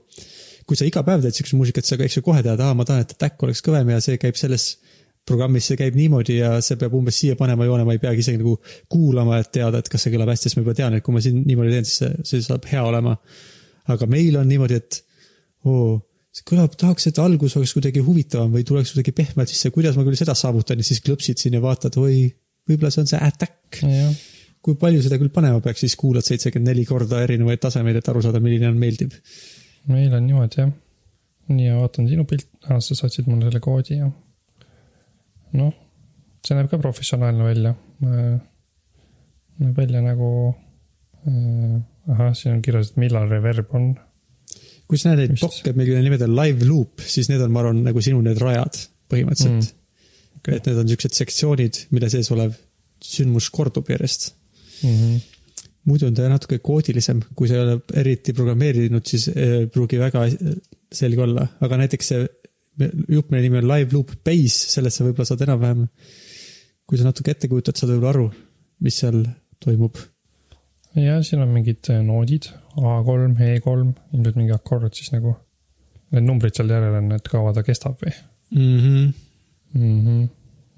[0.69, 3.07] Kui sa iga päev teed siukest muusikat, sa eks ju kohe tead, aa, ma tahan,
[3.07, 4.75] et attack oleks kõvem ja see käib selles
[5.29, 8.41] programmis see käib niimoodi ja see peab umbes siia panema joone, ma ei peagi isegi
[8.41, 8.57] nagu
[8.93, 11.23] kuulama, et teada, et kas see kõlab hästi, sest ma juba tean, et kui ma
[11.25, 13.17] siin niimoodi teen, siis see, see saab hea olema.
[13.89, 15.01] aga meil on niimoodi, et
[15.69, 15.99] oo,
[16.37, 20.05] see kõlab, tahaks, et algus oleks kuidagi huvitavam või tuleks kuidagi pehmelt sisse, kuidas ma
[20.07, 22.27] küll seda saavutan ja siis klõpsid siin ja vaatad, oi,
[22.69, 23.79] võib-olla see on see attack.
[24.65, 28.25] kui palju seda küll panema peaks, siis kuulad seitsekümmend neli korda erinevaid tasemeid, et aru
[28.25, 29.15] saada, milline on meeldib.
[29.89, 30.73] Meil on niimoodi jah.
[31.49, 34.11] nii ja vaatan sinu pilt, sa saatsid mulle selle koodi ja
[35.59, 35.73] noh,
[36.45, 37.75] see näeb ka professionaalne välja.
[39.59, 40.29] näeb välja nagu
[41.25, 41.79] äh,,
[42.13, 43.91] ahah, siin on kirjas, et millal reverb on.
[44.89, 47.83] kui sa näed neid blokke, mille nimed on live loop, siis need on, ma arvan,
[47.89, 49.75] nagu sinu need rajad põhimõtteliselt mm..
[50.39, 50.61] Okei.
[50.61, 52.55] et need on siuksed sektsioonid, mille sees olev
[53.05, 54.33] sündmus kordub järjest.
[54.83, 54.95] mm.
[54.95, 55.38] -hmm.
[55.89, 60.27] Muidu on ta natuke koodilisem, kui sa ei ole eriti programmeerinud, siis ei pruugi väga
[60.93, 62.27] selge olla, aga näiteks see
[63.09, 65.89] jupp, mille nimi on live loop base, sellest sa võib-olla saad enam-vähem,
[66.89, 68.29] kui sa natuke ette kujutad, saad võib-olla aru,
[68.85, 69.25] mis seal
[69.65, 69.99] toimub
[70.97, 75.35] ja siin on mingid äh, noodid A3, E3, ilmselt mingi akord siis nagu.
[76.15, 78.15] Need numbrid seal järel on, et kaua ta kestab või
[78.55, 78.79] mm.
[78.79, 79.09] -hmm.
[79.75, 80.29] mm -hmm.?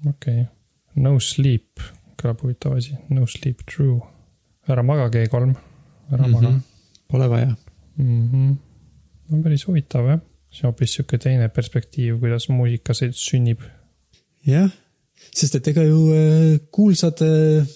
[0.09, 1.79] okei okay., no sleep
[2.19, 4.01] kõlab huvitav asi, no sleep true.
[4.69, 5.55] Ära magage E3,
[6.11, 6.31] ära mm Mhm.
[6.31, 6.61] maga
[7.07, 7.55] Pole vaja.
[7.97, 8.29] mm.
[8.31, 8.55] -hmm.
[9.33, 10.19] on päris huvitav jah,
[10.51, 13.59] see on hoopis sihuke teine perspektiiv, kuidas muusika sünnib.
[14.45, 14.69] jah,
[15.33, 17.67] sest et ega ju äh, kuulsad äh,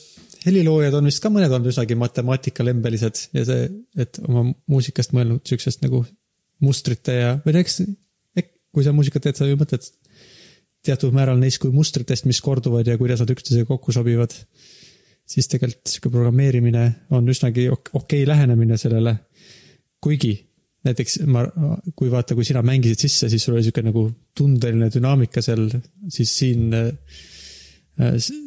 [0.45, 5.81] heliloojad on vist ka mõned on üsnagi matemaatikalembelised ja see, et oma muusikast mõelnud siuksest
[5.81, 6.05] nagu
[6.59, 7.81] mustrite ja, või no eks,
[8.75, 9.87] kui sa muusikat teed, sa ju mõtled
[10.85, 14.35] teatud määral neist kui mustritest, mis korduvad ja kuidas nad üksteisega kokku sobivad.
[15.25, 16.83] Siis tegelikult sihuke programmeerimine
[17.17, 19.15] on üsnagi ok- okei okay lähenemine sellele.
[20.01, 20.35] kuigi
[20.85, 21.41] näiteks ma,
[21.97, 24.03] kui vaata, kui sina mängisid sisse, siis sul oli sihuke nagu
[24.37, 25.65] tundeline dünaamika seal,
[26.13, 26.91] siis siin äh,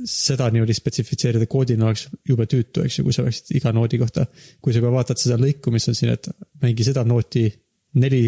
[0.04, 4.26] seda niimoodi spetsifitseerida koodina oleks jube tüütu, eks ju, kui sa peaksid iga noodi kohta.
[4.62, 6.28] kui sa juba vaatad seda lõiku, mis on siin, et
[6.62, 7.46] mängi seda nooti
[7.98, 8.22] neli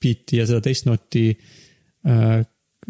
[0.00, 1.26] biiti ja seda teist nooti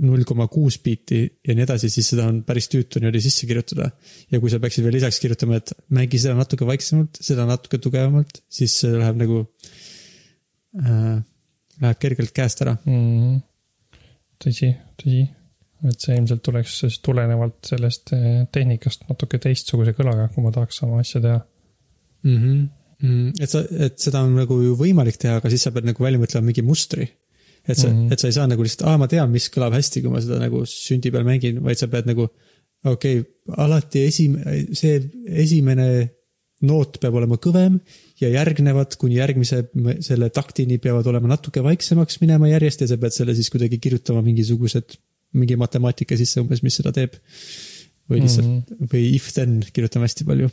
[0.05, 3.89] null koma kuus biiti ja nii edasi, siis seda on päris tüütu niimoodi sisse kirjutada.
[4.33, 8.43] ja kui sa peaksid veel lisaks kirjutama, et mängi seda natuke vaiksemalt, seda natuke tugevamalt,
[8.49, 9.41] siis see läheb nagu
[10.83, 11.17] äh,,
[11.81, 12.77] läheb kergelt käest ära.
[12.85, 13.03] mm.
[13.03, 13.43] -hmm.
[14.45, 15.27] tõsi, tõsi,
[15.89, 20.83] et see ilmselt tuleks siis tulenevalt sellest eh, tehnikast natuke teistsuguse kõlaga, kui ma tahaks
[20.83, 21.41] sama asja teha.
[22.23, 22.43] mm.
[22.43, 22.67] -hmm.
[22.97, 26.01] Mm, et sa, et seda on nagu ju võimalik teha, aga siis sa pead nagu
[26.01, 27.05] välja mõtlema mingi mustri.
[27.67, 27.95] Et sa mm.
[27.95, 28.13] -hmm.
[28.13, 30.39] et sa ei saa nagu lihtsalt, aa, ma tean, mis kõlab hästi, kui ma seda
[30.43, 32.29] nagu sündi peal mängin, vaid sa pead nagu,
[32.85, 33.33] okei okay,,
[33.65, 34.39] alati esim-,
[34.77, 35.01] see
[35.45, 35.89] esimene
[36.65, 37.77] noot peab olema kõvem
[38.23, 39.67] ja järgnevad kuni järgmise
[40.05, 44.23] selle taktini peavad olema natuke vaiksemaks minema järjest ja sa pead selle siis kuidagi kirjutama
[44.25, 44.97] mingisugused,
[45.37, 47.19] mingi matemaatika sisse umbes, mis seda teeb.
[48.07, 48.89] või lihtsalt mm -hmm.
[48.93, 50.49] või if then kirjutame hästi palju.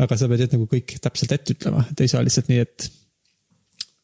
[0.00, 2.90] aga sa pead jah nagu kõik täpselt ette ütlema, et ei saa lihtsalt nii, et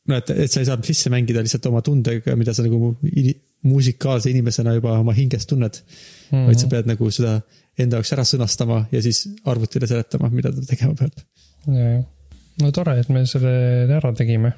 [0.09, 3.35] no et, et sa ei saa sisse mängida lihtsalt oma tundega, mida sa nagu ini,
[3.69, 6.31] musikaalse inimesena juba oma hinges tunned mm.
[6.31, 6.47] -hmm.
[6.47, 7.41] vaid sa pead nagu seda
[7.79, 11.19] enda jaoks ära sõnastama ja siis arvutile seletama, mida ta tegema peab
[11.75, 12.01] ja, ja,
[12.63, 13.53] no tore, et me selle
[13.99, 14.53] ära tegime.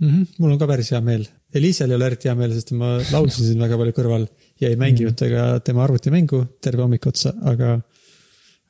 [0.00, 0.08] mm.
[0.08, 0.26] -hmm.
[0.38, 1.26] mul on ka päris hea meel.
[1.54, 4.26] Eliisel ei ole eriti hea meel, sest ma laulsin siin väga palju kõrval
[4.60, 7.78] ja ei mänginud temaga tema arvutimängu terve hommik otsa, aga,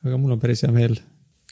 [0.05, 0.97] aga mul on päris hea meel.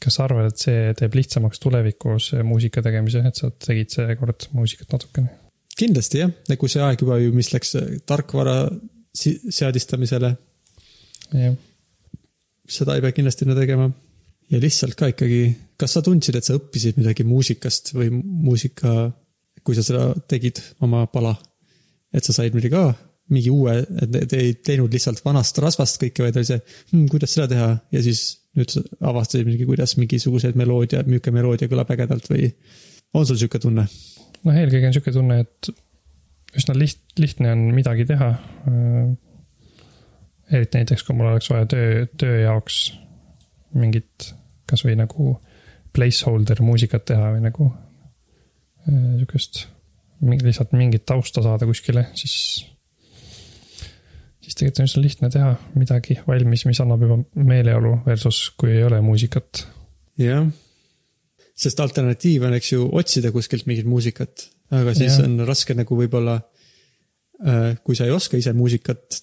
[0.01, 4.91] Kas sa arvad, et see teeb lihtsamaks tulevikus muusika tegemise, et sa tegid seekord muusikat
[4.95, 5.31] natukene?
[5.75, 7.73] kindlasti jah, kui see aeg juba ju, mis läks
[8.07, 8.61] tarkvara
[9.15, 10.29] si- seadistamisele,
[11.35, 11.57] jah,
[12.77, 13.89] seda ei pea kindlasti enam tegema.
[14.51, 15.41] ja lihtsalt ka ikkagi,
[15.75, 19.09] kas sa tundsid, et sa õppisid midagi muusikast või muusika,
[19.65, 21.35] kui sa seda tegid, oma pala?
[22.15, 22.93] et sa said midagi ka,
[23.33, 27.33] mingi uue, et te ei teinud lihtsalt vanast rasvast kõike, vaid oli see hm,, kuidas
[27.35, 32.49] seda teha ja siis nüüd avastasid kuidas mingisugused meloodia, milline meloodia kõlab ägedalt või
[33.15, 33.87] on sul sihuke tunne?
[34.45, 35.71] noh, eelkõige on sihuke tunne, et
[36.55, 38.29] üsna liht-, lihtne on midagi teha.
[40.51, 42.93] eriti näiteks, kui mul oleks vaja töö, töö jaoks
[43.75, 44.29] mingit,
[44.69, 45.33] kasvõi nagu
[45.95, 49.65] placeholder muusikat teha või nagu äh, sihukest,
[50.21, 52.35] lihtsalt mingit tausta saada kuskile, siis
[54.45, 58.83] siis tegelikult on üsna lihtne teha midagi valmis, mis annab juba meeleolu versus kui ei
[58.85, 59.65] ole muusikat.
[60.21, 60.45] jah,
[61.57, 65.25] sest alternatiiv on, eks ju, otsida kuskilt mingit muusikat, aga siis ja.
[65.27, 66.39] on raske nagu võib-olla,
[67.83, 69.19] kui sa ei oska ise muusikat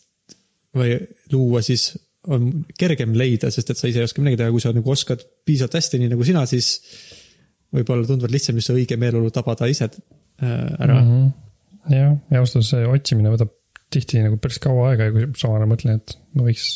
[0.77, 0.97] või
[1.33, 1.93] luua, siis
[2.33, 5.25] on kergem leida, sest et sa ise ei oska midagi teha, kui sa nagu oskad
[5.47, 6.75] piisavalt hästi, nii nagu sina, siis
[7.73, 9.97] võib-olla tunduvalt lihtsam just see õige meeleolu tabada ise äh,
[10.45, 11.09] ära mm.
[11.09, 11.97] -hmm.
[11.97, 13.57] jah, ja ausalt öeldes see otsimine võtab
[13.93, 16.69] tihti nagu päris kaua aega ja kui samal ajal mõtlen, et ma võiks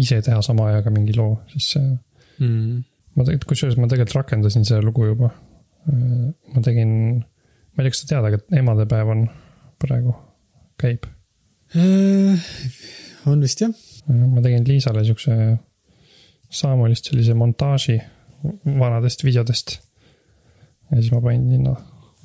[0.00, 1.86] ise teha sama ajaga mingi loo, siis see,
[2.40, 2.82] -hmm.
[3.16, 5.30] ma tegelikult, kusjuures ma tegelikult rakendasin selle lugu juba.
[6.54, 9.22] ma tegin, ma ei tea, kas sa tead, aga emadepäev on
[9.80, 10.12] praegu,
[10.80, 11.06] käib.
[11.72, 12.50] Äh,
[13.30, 13.72] on vist jah,
[14.10, 15.36] ma tegin Liisale siukse
[16.50, 18.00] Samuelist sellise montaaži
[18.66, 19.78] vanadest videodest.
[20.90, 21.76] ja siis ma panin sinna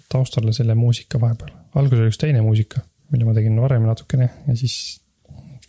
[0.09, 1.51] taustale selle muusika vahepeal.
[1.75, 2.81] alguses oli üks teine muusika,
[3.15, 4.99] mille ma tegin varem natukene ja siis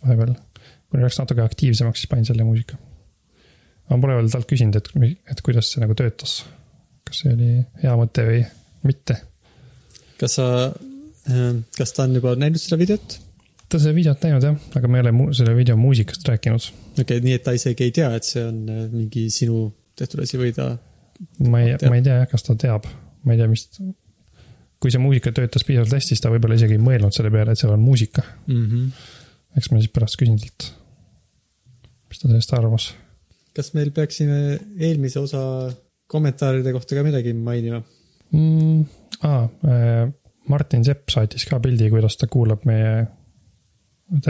[0.03, 0.35] vahepeal,
[0.87, 2.77] kui läks natuke aktiivsemaks, siis panin selle muusika.
[3.87, 4.91] ma pole veel talt küsinud, et,
[5.31, 6.41] et kuidas see nagu töötas.
[7.07, 8.43] kas see oli hea mõte või
[8.87, 9.21] mitte.
[10.19, 10.49] kas sa,
[11.77, 13.19] kas ta on juba näinud seda videot?
[13.67, 16.69] ta on seda videot näinud jah, aga me ei ole selle video muusikast rääkinud.
[16.93, 20.23] okei okay,, nii et ta isegi ei tea, et see on äh, mingi sinu tehtud
[20.23, 20.75] asi või ta,
[21.47, 22.87] ma ei, ma ei tea jah, kas ta teab,
[23.25, 23.67] ma ei tea, mis.
[24.81, 27.61] Kui see muusika töötas piisavalt hästi, siis ta võib-olla isegi ei mõelnud selle peale, et
[27.61, 28.23] seal on muusika.
[28.47, 28.65] mm.
[28.65, 29.09] -hmm.
[29.57, 30.69] eks ma siis pärast küsin talt,
[32.09, 32.91] mis ta sellest arvas.
[33.57, 35.41] kas meil peaksime eelmise osa
[36.07, 37.81] kommentaaride kohta ka midagi mainima?
[38.31, 38.85] mm,.
[39.23, 39.47] aa,
[40.47, 43.07] Martin Sepp saatis ka pildi, kuidas ta kuulab meie,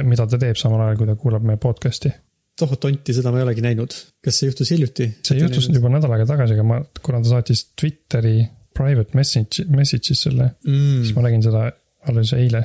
[0.04, 2.14] mida ta teeb samal ajal, kui ta kuulab meie podcast'i.
[2.58, 3.94] toh tonti, seda ma ei olegi näinud.
[4.24, 5.12] kas see juhtus hiljuti?
[5.28, 8.40] see juhtus juba nädal aega tagasi, aga ma, kuna ta saatis Twitteri
[8.78, 11.18] private message, message'is selle mm., siis mm..
[11.18, 11.64] ma nägin seda
[12.08, 12.64] alles eile.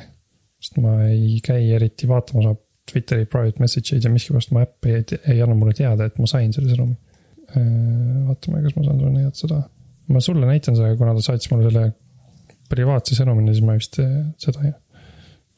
[0.63, 2.59] sest ma ei käi eriti vaatamas oma
[2.91, 6.27] Twitteri private message eid ja miskipärast mu äpp ei, ei anna mulle teada, et ma
[6.27, 6.97] sain selle sõnumi.
[8.27, 9.59] vaatame, kas ma saan sulle näidata seda.
[10.13, 11.85] ma sulle näitan seda, kuna ta saatis mulle selle
[12.73, 14.73] privaatse sõnumina, siis ma vist eh, seda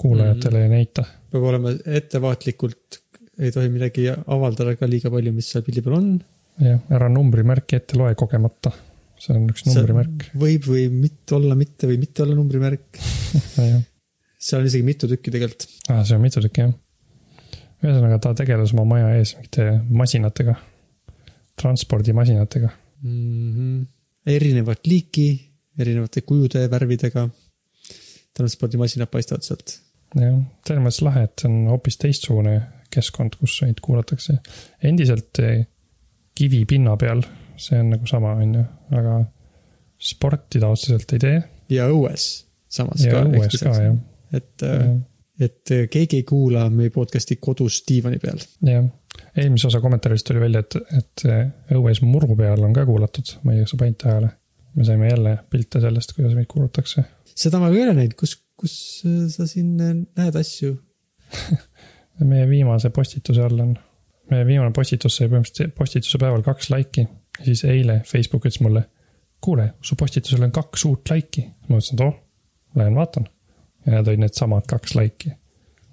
[0.01, 1.05] kuulajatele ei näita.
[1.31, 2.99] peab olema ettevaatlikult,
[3.39, 6.09] ei tohi midagi avaldada ka liiga palju, mis seal pildi peal on.
[6.61, 8.73] jah, ära numbrimärki ette loe kogemata.
[9.21, 10.29] See on üks numbrimärk.
[10.39, 12.99] võib või mitte olla mitte või mitte olla numbrimärk.
[14.45, 15.67] seal on isegi mitu tükki tegelikult.
[15.89, 16.73] aa, see on mitu tükki jah.
[17.83, 20.55] ühesõnaga, ta tegeles oma maja ees mingite masinatega,
[21.61, 22.69] transpordimasinatega.
[23.01, 23.55] mm.
[23.55, 23.81] -hmm.
[24.35, 25.27] erinevat liiki,
[25.79, 27.29] erinevate kujude, värvidega.
[28.35, 29.79] transpordimasinad paistavad sealt.
[30.19, 32.59] jah, selles mõttes lahe, et see on hoopis teistsugune
[32.91, 34.37] keskkond, kus neid kuulatakse.
[34.83, 35.41] endiselt
[36.35, 37.23] kivipinna peal,
[37.57, 38.63] see on nagu sama, on ju,
[38.99, 39.19] aga
[40.01, 41.37] sporti ta otseselt ei tee
[41.71, 42.27] ja õues
[42.71, 43.23] samas ja ka.
[43.29, 43.97] õues ka jah.
[44.35, 44.65] et,
[45.47, 48.41] et keegi ei kuula meie podcast'i kodus diivani peal.
[48.67, 48.87] jah,
[49.35, 51.43] eelmise osa kommentaarist tuli välja, et, et eh,
[51.77, 54.31] õues muru peal on ka kuulatud, ma ei tea, kas sa panid tähele.
[54.75, 57.05] me saime jälle pilte sellest, kuidas meid kuulatakse.
[57.35, 60.77] seda ma ka ei ole näinud, kus, kus äh, sa siin äh, näed asju?
[62.31, 63.75] meie viimase postituse all on,
[64.31, 67.07] meie viimane postitus sai põhimõtteliselt postituse päeval kaks laiki
[67.39, 68.85] ja siis eile Facebook ütles mulle.
[69.45, 71.43] kuule, su postitusel on kaks uut laiki.
[71.67, 72.15] ma mõtlesin, et oh,
[72.75, 73.27] lähen vaatan.
[73.85, 75.31] ja need olid needsamad kaks laiki.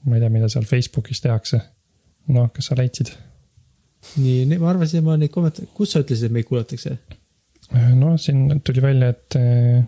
[0.05, 1.61] ma ei tea, mida seal Facebookis tehakse.
[2.28, 3.12] noh, kas sa leidsid?
[4.16, 6.96] nii, ma arvasin, et ma neid kommentaare, kus sa ütlesid, et meid kuulatakse?
[7.96, 9.81] noh, siin tuli välja, et eh,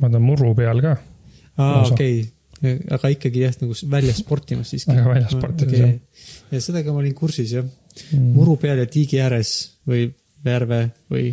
[0.00, 0.96] ma tean muru peal ka,
[1.60, 2.34] aa, okei okay.,
[2.90, 4.90] aga ikkagi jah, nagu väljas sportimas siiski.
[4.90, 5.92] Aga väljas sportimas, jah.
[6.50, 7.68] ja sellega ma olin kursis jah,
[8.12, 8.32] Mm.
[8.36, 9.54] muru peal ja tiigi ääres
[9.88, 10.06] või
[10.44, 10.80] järve
[11.10, 11.32] või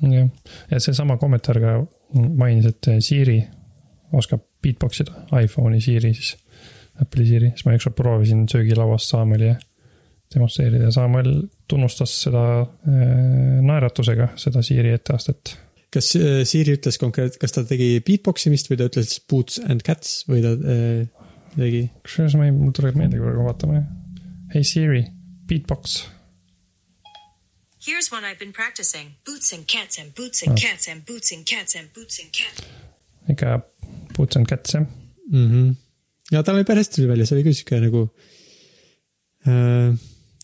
[0.00, 0.28] jah,
[0.70, 1.76] ja seesama kommentaar ka
[2.14, 3.38] mainis, et Siri
[4.16, 6.34] oskab beatbox ida, iPhone'i Siri siis,
[7.02, 9.58] Apple'i Siri, siis ma ükskord proovisin söögilauas Samuelile
[10.34, 11.30] demonstreerida ja Samuel
[11.68, 15.56] tunnustas seda äh, naeratusega, seda Siri etteastet.
[15.92, 19.86] kas äh, Siiri ütles konkreetselt, kas ta tegi beatbox imist või ta ütles boots and
[19.86, 21.84] cats või ta äh, tegi?
[22.06, 23.84] kusjuures ma ei, mul tuleb meelde, kui vaatame.
[24.54, 25.04] Hey Siri,
[25.48, 26.06] beatbox.
[27.86, 29.14] Here's one I've been practicing.
[29.24, 32.62] Boots and cats and boots and cats and boots and cats and boots and cats.
[33.28, 33.62] ikka
[34.16, 34.86] boots and cats jah.
[35.32, 35.48] mm.
[35.50, 35.74] -hmm.
[36.30, 38.02] ja tal oli päris hästi tuli välja, see oli küll sihuke nagu
[39.46, 39.98] äh,.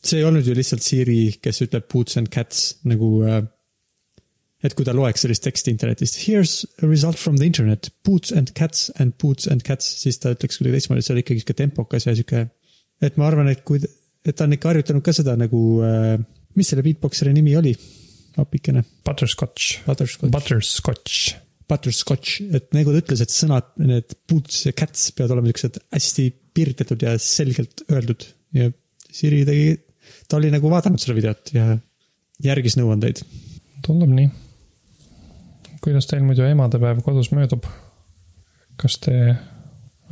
[0.05, 3.47] see ei olnud ju lihtsalt Siri, kes ütleb boots and cats nagu äh,.
[4.63, 8.51] et kui ta loeks sellist teksti internetist, here's a result from the internet, boots and
[8.59, 12.07] cats and boots and cats, siis ta ütleks kuidagi teistmoodi, see oli ikkagi sihuke tempokas
[12.07, 12.47] ja sihuke.
[13.03, 13.81] et ma arvan, et kui,
[14.27, 16.17] et ta on ikka harjutanud ka seda nagu äh,,
[16.59, 17.75] mis selle beatboxeri nimi oli?
[18.41, 20.31] appikene, Butterscotch, Butterscotch.
[20.33, 21.35] Butterscotch.
[21.69, 26.25] Butterscotch, et nagu ta ütles, et sõnad, need boots ja cats peavad olema siuksed hästi
[26.57, 28.71] piiritletud ja selgelt öeldud ja
[29.13, 29.77] Siri tegi,
[30.29, 31.77] ta oli nagu vaadanud seda videot ja
[32.45, 33.23] järgis nõuandeid.
[33.85, 34.29] tundub nii.
[35.85, 37.69] kuidas teil muidu emadepäev kodus möödub?
[38.81, 39.17] kas te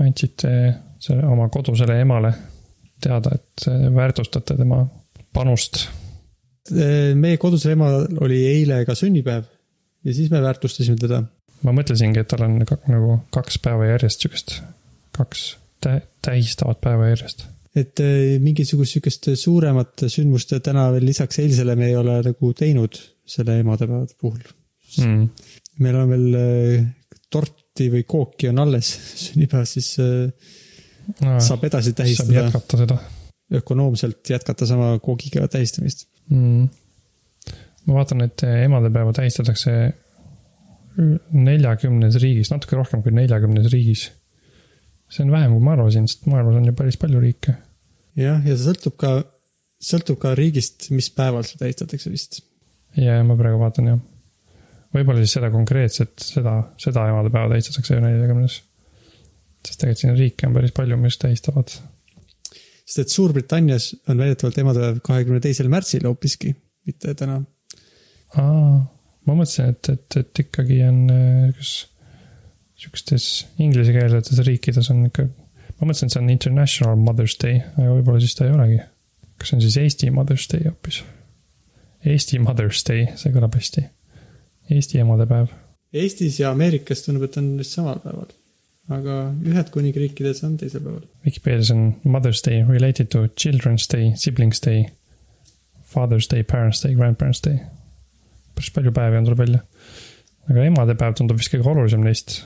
[0.01, 0.53] andsite
[1.01, 2.35] selle oma kodusele emale
[3.03, 4.85] teada, et väärtustate tema
[5.35, 5.87] panust?
[6.71, 9.49] meie kodusel emal oli eile ka sünnipäev
[10.05, 11.23] ja siis me väärtustasime teda.
[11.67, 14.61] ma mõtlesingi, et tal on ka, nagu kaks päeva järjest siukest,
[15.17, 15.47] kaks
[15.85, 17.47] tä- tähistavat päeva järjest.
[17.77, 22.99] et eh, mingisugust sihukest suuremat sündmust täna veel lisaks eilsele me ei ole nagu teinud
[23.27, 24.41] selle emadepäeva puhul.
[24.99, 25.29] Mm.
[25.79, 26.87] meil on veel eh,
[27.31, 28.91] torti või kooki on alles
[29.27, 30.33] sünnipäev, siis eh,
[31.19, 32.99] saab edasi saab tähistada, jätkata seda
[33.55, 36.09] ökonoomselt jätkata sama koogiga tähistamist.
[36.31, 36.69] mm..
[37.87, 39.73] ma vaatan, et emadepäeva tähistatakse
[41.33, 44.11] neljakümnes riigis, natuke rohkem kui neljakümnes riigis.
[45.11, 47.57] see on vähem, kui ma arvasin, sest maailmas on ju päris palju riike.
[48.19, 49.17] jah, ja see sõltub ka,
[49.83, 52.43] sõltub ka riigist, mis päeval seda tähistatakse vist.
[52.97, 54.01] ja ma praegu vaatan jah.
[54.95, 58.61] võib-olla siis seda konkreetset, seda, seda emadepäeva tähistatakse neljakümnes.
[59.67, 61.75] Sest tegelikult siin riike on päris palju, mis tähistavad.
[62.85, 66.55] sest et Suurbritannias on väidetavalt emadepäev kahekümne teisel märtsil hoopiski,
[66.87, 67.41] mitte täna.
[68.41, 68.81] aa,
[69.27, 71.75] ma mõtlesin, et, et, et ikkagi on, äh, kas
[72.81, 73.29] sihukestes
[73.61, 75.29] inglisekeelsetes riikides on ikka,
[75.79, 78.83] ma mõtlesin, et see on International Mother's Day, aga võib-olla siis ta ei olegi.
[79.41, 81.03] kas see on siis Eesti Mother's Day hoopis?
[82.05, 83.85] Eesti Mother's Day, see kõlab hästi.
[84.73, 85.51] Eesti emadepäev.
[85.93, 88.31] Eestis ja Ameerikas tundub, et on vist samal päeval.
[88.89, 89.17] Aga
[89.47, 91.05] Ühendkuningriikides on teisel päeval.
[91.27, 94.87] Vikipeedias on Mother's Day related to Children's Day, Siblings Day,
[95.85, 97.61] Father's Day, Parents Day, Grandparents Day.
[98.55, 99.61] päris palju päevi on, tuleb välja.
[100.51, 102.41] aga emadepäev tundub vist kõige olulisem neist.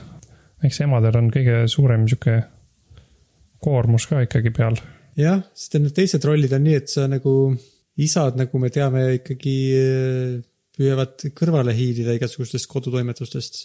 [0.63, 2.43] eks emadel on kõige suurem sihuke
[3.65, 4.77] koormus ka ikkagi peal.
[5.17, 7.55] jah, sest need teised rollid on nii, et sa nagu,
[7.97, 10.35] isad, nagu me teame, ikkagi eh,
[10.75, 13.63] püüavad kõrvale hiilida igasugustest kodutoimetustest.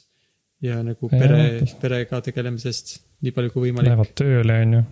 [0.65, 1.45] Ja nagu pere
[1.81, 3.89] perega tegelemisest nii palju kui võimalik.
[3.91, 4.83] Lähevad tööle, on ju,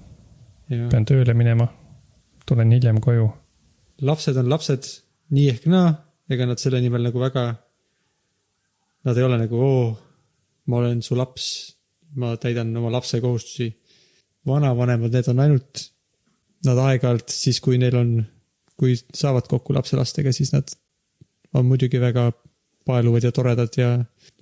[0.93, 1.69] pean tööle minema.
[2.49, 3.29] tulen hiljem koju.
[4.09, 4.89] lapsed on lapsed
[5.37, 5.93] nii ehk naa,
[6.33, 7.49] ega nad selle nimel nagu väga.
[9.05, 9.85] Nad ei ole nagu, oo,
[10.69, 11.45] ma olen su laps,
[12.21, 13.71] ma täidan oma lapse kohustusi.
[14.49, 15.81] vanavanemad, need on ainult,
[16.65, 18.13] nad aeg-ajalt siis, kui neil on,
[18.81, 20.73] kui saavad kokku lapselastega, siis nad
[21.53, 22.31] on muidugi väga
[22.89, 23.93] paeluvad ja toredad ja,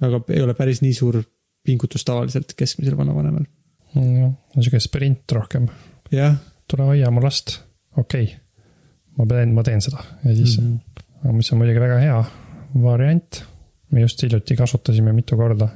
[0.06, 1.20] aga ei ole päris nii suur
[1.66, 3.46] pingutus tavaliselt keskmisel vanavanemal.
[3.96, 5.68] jah, sihuke sprint rohkem.
[6.70, 7.58] tule hoia mu last,
[7.96, 8.36] okei okay.
[9.18, 10.78] ma teen, ma teen seda ja siis mm,
[11.24, 11.32] -hmm.
[11.38, 12.24] mis on muidugi väga hea
[12.82, 13.44] variant.
[13.90, 15.68] me just hiljuti kasutasime mitu korda.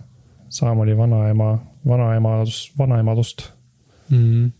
[0.50, 3.42] Saam oli vanaema, vanaemadus, vanaemadust
[4.10, 4.50] mm -hmm.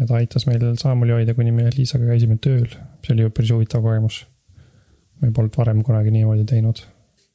[0.00, 2.68] ja ta aitas meil Saamoli hoida, kuni me Liisaga käisime tööl.
[3.06, 4.26] see oli ju päris huvitav kogemus.
[5.20, 6.86] me polnud varem kunagi niimoodi teinud.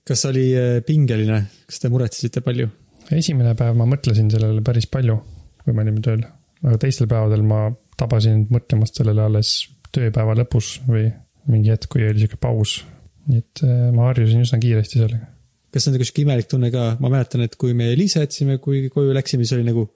[0.08, 2.70] Kas oli äh, pingeline, kas te muretsesite palju?
[3.15, 5.15] esimene päev ma mõtlesin sellele päris palju,
[5.63, 6.26] kui me olime tööl,
[6.65, 9.54] aga teistel päevadel ma tabasin mõtlemast sellele alles
[9.96, 11.08] tööpäeva lõpus või
[11.48, 12.82] mingi hetk, kui oli sihuke paus.
[13.28, 15.30] nii et eh, ma harjusin üsna kiiresti sellega.
[15.72, 18.60] kas see on nagu sihuke imelik tunne ka, ma mäletan, et kui me Liisa jätsime,
[18.63, 19.88] kui koju läksime, siis oli nagu,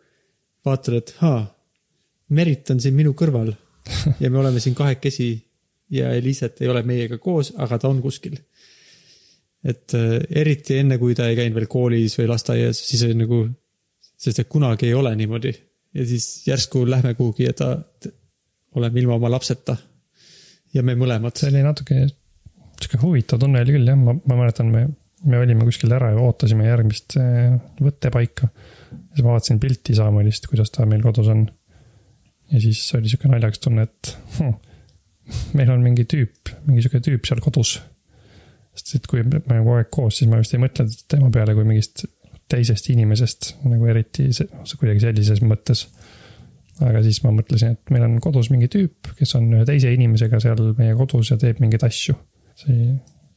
[0.65, 1.43] vaatad, et haa,
[2.32, 3.52] Merit on siin minu kõrval
[4.24, 5.34] ja me oleme siin kahekesi
[5.91, 8.38] ja Eliisat ei ole meiega koos, aga ta on kuskil.
[9.63, 13.43] Et äh, eriti enne, kui ta ei käinud veel koolis või lasteaias, siis oli nagu,
[14.17, 15.54] sest et kunagi ei ole niimoodi
[15.93, 17.76] ja siis järsku lähme kuhugi ja ta,
[18.76, 19.76] oleme ilma oma lapseta.
[20.74, 21.36] ja me mõlemad.
[21.36, 22.06] see oli natuke
[22.82, 24.86] sihuke huvitav tunne oli küll jah, ma, ma mäletan, me,
[25.28, 28.50] me olime kuskil ära ja ootasime järgmist eh, võttepaika.
[29.13, 31.45] siis ma vaatasin pilti Saamuelist, kuidas ta meil kodus on.
[32.52, 34.56] ja siis oli sihuke naljakas tunne, et hm,
[35.60, 37.80] meil on mingi tüüp, mingi sihuke tüüp seal kodus.
[38.75, 41.55] Sest et kui me oleme kogu aeg koos, siis ma vist ei mõtle tema peale
[41.57, 42.05] kui mingist
[42.51, 44.47] teisest inimesest nagu eriti see,
[44.79, 45.86] kuidagi sellises mõttes
[46.88, 50.39] aga siis ma mõtlesin, et meil on kodus mingi tüüp, kes on ühe teise inimesega
[50.43, 52.15] seal meie kodus ja teeb mingeid asju.
[52.57, 52.95] see oli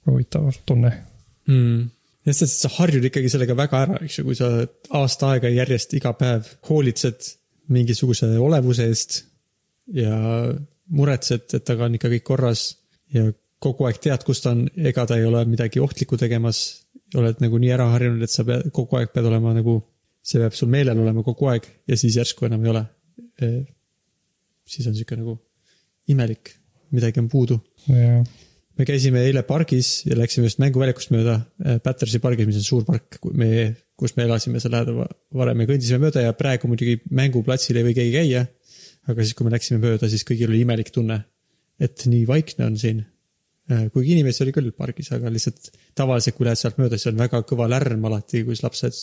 [0.08, 0.92] huvitav tunne.
[1.50, 1.84] mm..
[2.28, 4.50] jah, sest sa harjud ikkagi sellega väga ära, eks ju, kui sa
[5.00, 7.30] aasta aega järjest iga päev hoolitsed
[7.74, 9.22] mingisuguse olevuse eest
[9.92, 10.16] ja
[10.94, 12.66] muretsed, et temaga on ikka kõik korras
[13.14, 13.28] ja
[13.64, 16.64] kogu aeg tead, kus ta on, ega ta ei ole midagi ohtlikku tegemas.
[17.14, 19.78] oled nagu nii ära harjunud, et sa pead, kogu aeg pead olema nagu,
[20.24, 22.84] see peab sul meelel olema kogu aeg ja siis järsku enam ei ole.
[24.64, 25.36] siis on sihuke nagu
[26.08, 26.54] imelik,
[26.94, 28.22] midagi on puudu ja
[28.78, 32.86] me käisime eile pargis ja läksime just mänguväljakust mööda äh, Battersea pargis, mis on suur
[32.86, 37.78] park, me, kus me elasime seal lähedal varem, me kõndisime mööda ja praegu muidugi mänguplatsil
[37.78, 38.46] ei või keegi käia.
[39.06, 41.18] aga siis, kui me läksime mööda, siis kõigil oli imelik tunne,
[41.78, 43.04] et nii vaikne on siin.
[43.92, 47.42] Kuigi inimesi oli küll pargis, aga lihtsalt tavaliselt, kui lähed sealt mööda, siis on väga
[47.48, 48.98] kõva lärm alati, kus lapsed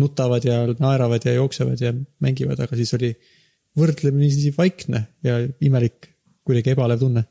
[0.00, 1.92] nutavad ja naeravad ja jooksevad ja
[2.24, 3.12] mängivad, aga siis oli
[3.78, 6.10] võrdlemisi vaikne ja imelik,
[6.44, 7.24] kuidagi ebalev tunne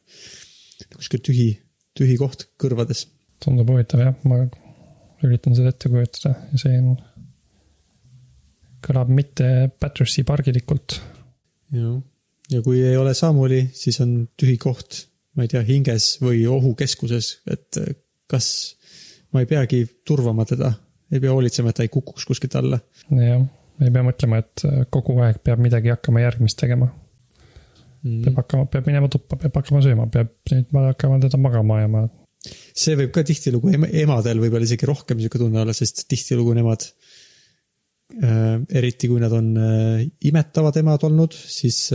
[0.96, 1.50] kuskil tühi,
[1.98, 3.08] tühi koht kõrvades.
[3.42, 4.44] tundub huvitav jah, ma
[5.26, 6.96] üritan seda ette kujutada ja see on,
[8.86, 11.00] kõlab mitte Battersea pargilikult.
[11.74, 11.96] jah,
[12.52, 15.06] ja kui ei ole Samuli, siis on tühi koht,
[15.36, 17.80] ma ei tea, hinges või ohukeskuses, et
[18.32, 18.48] kas
[19.32, 20.74] ma ei peagi turvama teda,
[21.12, 22.80] ei pea hoolitsema, et ta ei kukuks kuskilt alla.
[23.16, 23.46] jah,
[23.82, 26.90] ei pea mõtlema, et kogu aeg peab midagi hakkama järgmist tegema
[28.04, 28.22] mm..
[28.26, 32.06] peab hakkama, peab minema tuppa, peab hakkama sööma, peab nüüd hakkama teda magama ajama.
[32.84, 36.88] see võib ka tihtilugu em emadel võib-olla isegi rohkem sihuke tunne olla, sest tihtilugu nemad
[38.20, 38.58] äh,.
[38.82, 39.54] eriti kui nad on
[40.32, 41.88] imetavad emad olnud, siis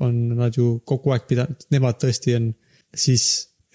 [0.00, 2.50] on nad ju kogu aeg pidanud, nemad tõesti on,
[2.96, 3.26] siis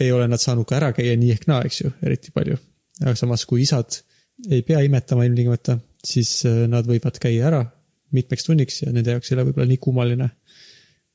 [0.02, 2.58] ei ole nad saanud ka ära käia nii ehk naa, eks ju, eriti palju.
[3.02, 4.02] aga samas, kui isad
[4.50, 7.64] ei pea imetama ilmtingimata, siis äh, nad võivad käia ära
[8.16, 10.30] mitmeks tunniks ja nende jaoks ei ole võib-olla nii kummaline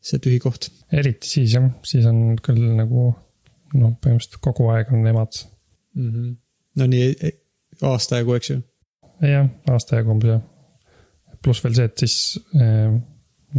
[0.06, 0.70] see tühi koht.
[0.92, 3.08] eriti siis jah, siis on küll nagu
[3.76, 5.42] noh, põhimõtteliselt kogu aeg on emad.
[5.94, 6.10] mm.
[6.12, 6.36] -hmm.
[6.80, 7.36] no nii e-
[7.82, 8.60] aasta jagu, eks ju.
[9.20, 10.42] jah, aasta jagu umbes jah.
[11.42, 12.16] pluss veel see, et siis
[12.56, 12.94] äh,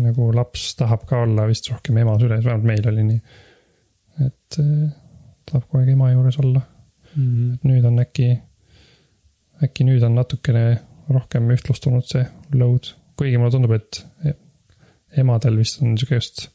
[0.03, 3.21] nagu laps tahab ka olla vist rohkem ema süles, vähemalt meil oli nii.
[4.25, 4.89] et äh,
[5.45, 6.61] tahab kogu aeg ema juures olla,
[7.17, 7.57] Mm -hmm.
[7.63, 8.39] nüüd on äkki,
[9.63, 10.79] äkki nüüd on natukene
[11.09, 14.05] rohkem ühtlustunud see load, kuigi mulle tundub, et
[15.17, 16.49] emadel vist on sihukest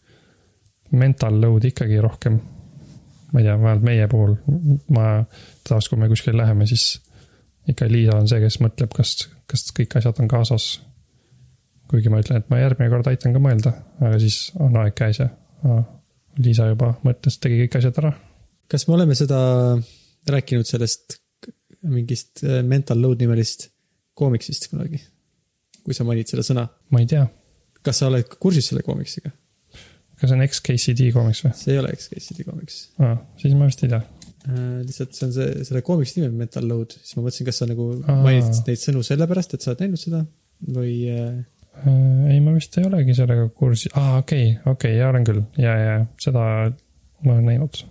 [0.92, 2.40] mental load ikkagi rohkem.
[3.32, 4.34] ma ei tea, vähemalt meie puhul,
[4.92, 5.24] ma
[5.68, 7.00] taas, kui me kuskile läheme, siis
[7.68, 9.14] ikka Liisa on see, kes mõtleb, kas,
[9.48, 10.66] kas kõik asjad on kaasas.
[11.92, 15.20] Kuigi ma ütlen, et ma järgmine kord aitan ka mõelda, aga siis on aeg käes
[15.20, 15.28] ja
[15.68, 15.82] aa,
[16.40, 18.14] Liisa juba mõtles, tegi kõik asjad ära.
[18.72, 19.38] kas me oleme seda
[20.32, 21.18] rääkinud sellest
[21.92, 23.68] mingist äh, mental load nimelist
[24.16, 25.02] koomiksist kunagi?
[25.82, 27.26] kui sa mainid seda sõna, ma ei tea,
[27.82, 29.34] kas sa oled kursis selle koomiksiga?
[30.16, 33.16] kas see on XKCD koomiks või see ei ole X-Case'i koomiks ah,?
[33.42, 34.00] siis ma vist ei tea.
[34.48, 34.78] äh,.
[34.86, 37.68] lihtsalt see on see, selle koomiksi nimi on Mental Load, siis ma mõtlesin, kas sa
[37.68, 38.22] nagu Aa.
[38.24, 40.24] mainid neid sõnu sellepärast, et sa oled näinud seda
[40.72, 41.42] või Äh,
[42.30, 45.74] ei, ma vist ei olegi sellega kursis, aa okei okay,, okei okay,, olen küll ja,
[45.78, 46.44] ja seda
[47.24, 47.82] ma olen näinud.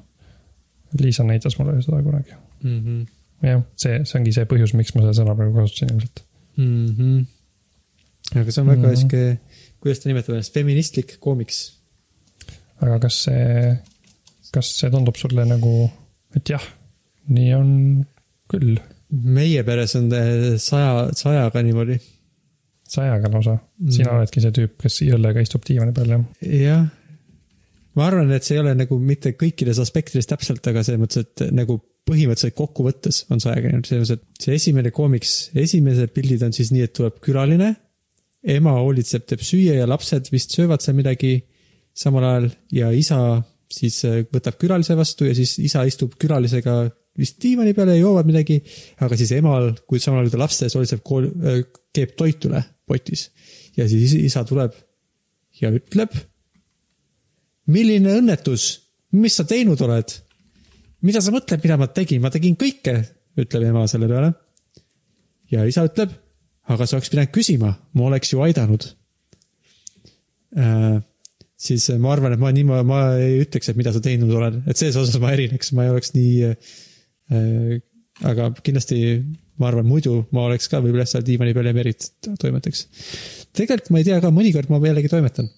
[0.99, 2.33] Liisa näitas mulle seda kunagi.
[2.63, 2.79] mm.
[2.79, 3.05] -hmm.
[3.47, 6.23] jah, see, see ongi see põhjus, miks ma seda sõna praegu kasutasin ilmselt.
[6.57, 8.39] Mm -hmm.
[8.41, 8.95] aga see on väga Mhm.
[8.95, 9.39] sihuke,
[9.79, 11.61] kuidas ta nimetab ennast, feministlik koomiks.
[12.81, 13.77] aga kas see,
[14.51, 15.89] kas see tundub sulle nagu,
[16.35, 16.63] et jah,
[17.29, 18.05] nii on
[18.49, 18.79] küll,
[19.09, 20.09] meie peres on
[20.57, 21.99] saja, sajaga niimoodi.
[22.91, 23.93] Sajaga lausa mm..
[23.95, 26.25] sina oledki see tüüp, kes õllega istub diivani peal, jah?
[26.61, 26.83] jah.
[27.97, 31.45] ma arvan, et see ei ole nagu mitte kõikides aspektides täpselt, aga selles mõttes, et
[31.55, 36.55] nagu põhimõtteliselt kokkuvõttes on sajaga niimoodi, selles mõttes, et see esimene koomiks, esimesed pildid on
[36.55, 37.75] siis nii, et tuleb külaline.
[38.41, 41.35] ema hoolitseb, teeb süüa ja lapsed vist söövad seal midagi
[41.93, 43.19] samal ajal ja isa
[43.71, 46.81] siis äh, võtab külalise vastu ja siis isa istub külalisega
[47.17, 48.61] vist diivani peal ja joovad midagi.
[49.03, 51.03] aga siis emal, kui samal ajal kui ta laste ees hoolitseb,
[51.93, 53.29] keeb toit üle potis
[53.77, 54.75] ja siis isa tuleb
[55.61, 56.13] ja ütleb.
[57.71, 58.65] milline õnnetus,
[59.15, 60.13] mis sa teinud oled?
[61.01, 62.95] mida sa mõtled, mida ma tegin, ma tegin kõike,
[63.41, 64.33] ütleb ema selle peale.
[65.51, 66.13] ja isa ütleb,
[66.71, 68.87] aga sa oleks pidanud küsima, ma oleks ju aidanud
[70.57, 70.99] äh,.
[71.61, 74.77] siis ma arvan, et ma nii, ma, ei ütleks, et mida sa teinud oled, et
[74.77, 77.79] selles osas ma erineks, ma ei oleks nii äh,.
[78.27, 79.01] aga kindlasti
[79.61, 82.09] ma arvan, muidu ma oleks ka võib-olla seal diivani peal ja Merit
[82.41, 82.87] toimetaks.
[83.57, 85.49] tegelikult ma ei tea ka, mõnikord ma jällegi toimetan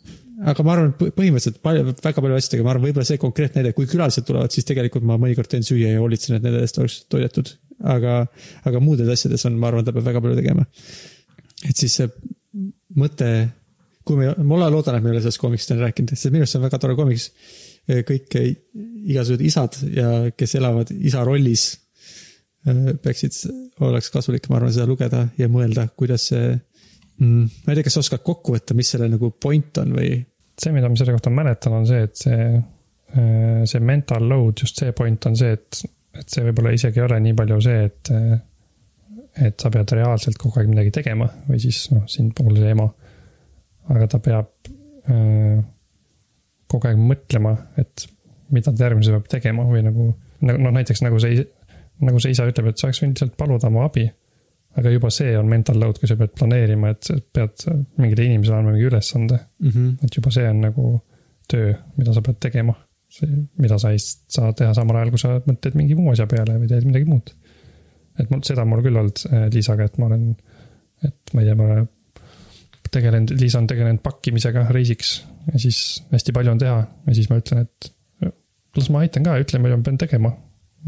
[0.41, 3.87] aga ma arvan, põhimõtteliselt palju, väga palju asjadega, ma arvan, võib-olla see konkreetne näide, kui
[3.89, 7.53] külalised tulevad, siis tegelikult ma mõnikord teen süüa ja hoolitsen, et nende eest oleks toidetud.
[7.89, 8.19] aga,
[8.69, 10.65] aga muudes asjades on, ma arvan, ta peab väga palju tegema.
[11.69, 12.09] et siis see
[12.99, 13.29] mõte,
[14.03, 16.55] kui me, ma loodan, et me ei ole sellest koomiksist enne rääkinud, sest minu arust
[16.55, 17.29] see on väga tore koomiks.
[18.07, 21.65] kõik igasugused isad ja kes elavad isa rollis
[22.63, 23.35] peaksid,
[23.83, 27.49] oleks kasulik, ma arvan, seda lugeda ja mõelda, kuidas see mm,.
[27.65, 30.15] ma ei tea, kas sa oskad kokku võtta, mis selle nagu point on või?
[30.59, 32.47] see, mida ma selle kohta mäletan, on see, et see,
[33.69, 35.81] see mental load, just see point on see, et,
[36.19, 38.11] et see võib-olla isegi ei ole nii palju see, et,
[39.49, 42.85] et sa pead reaalselt kogu aeg midagi tegema või siis noh, siin puhul see ema.
[43.93, 44.69] aga ta peab
[45.09, 45.57] äh,
[46.69, 48.05] kogu aeg mõtlema, et
[48.53, 50.11] mida ta järgmisena peab tegema või nagu,
[50.45, 51.47] nagu noh, näiteks nagu see,
[52.01, 54.07] nagu see isa ütleb, et sa oleks võinud lihtsalt paluda mu abi
[54.79, 57.65] aga juba see on mental load, kui sa pead planeerima, et pead
[58.01, 59.69] mingile inimesele andma mingi ülesande mm.
[59.69, 60.05] -hmm.
[60.05, 60.87] et juba see on nagu
[61.51, 62.73] töö, mida sa pead tegema.
[63.13, 63.29] see,
[63.61, 66.69] mida sa ei saa teha samal ajal, kui sa mõtled mingi muu asja peale või
[66.71, 67.29] teed midagi muud.
[68.19, 70.31] et mul, seda on mul küll olnud äh, Liisaga, et ma olen,
[71.05, 71.85] et ma ei tea, ma
[72.93, 75.13] tegelenud, Liisa on tegelenud pakkimisega reisiks
[75.53, 78.33] ja siis hästi palju on teha ja siis ma ütlen, et
[78.77, 80.33] las ma aitan ka, ütle, mida ma pean tegema.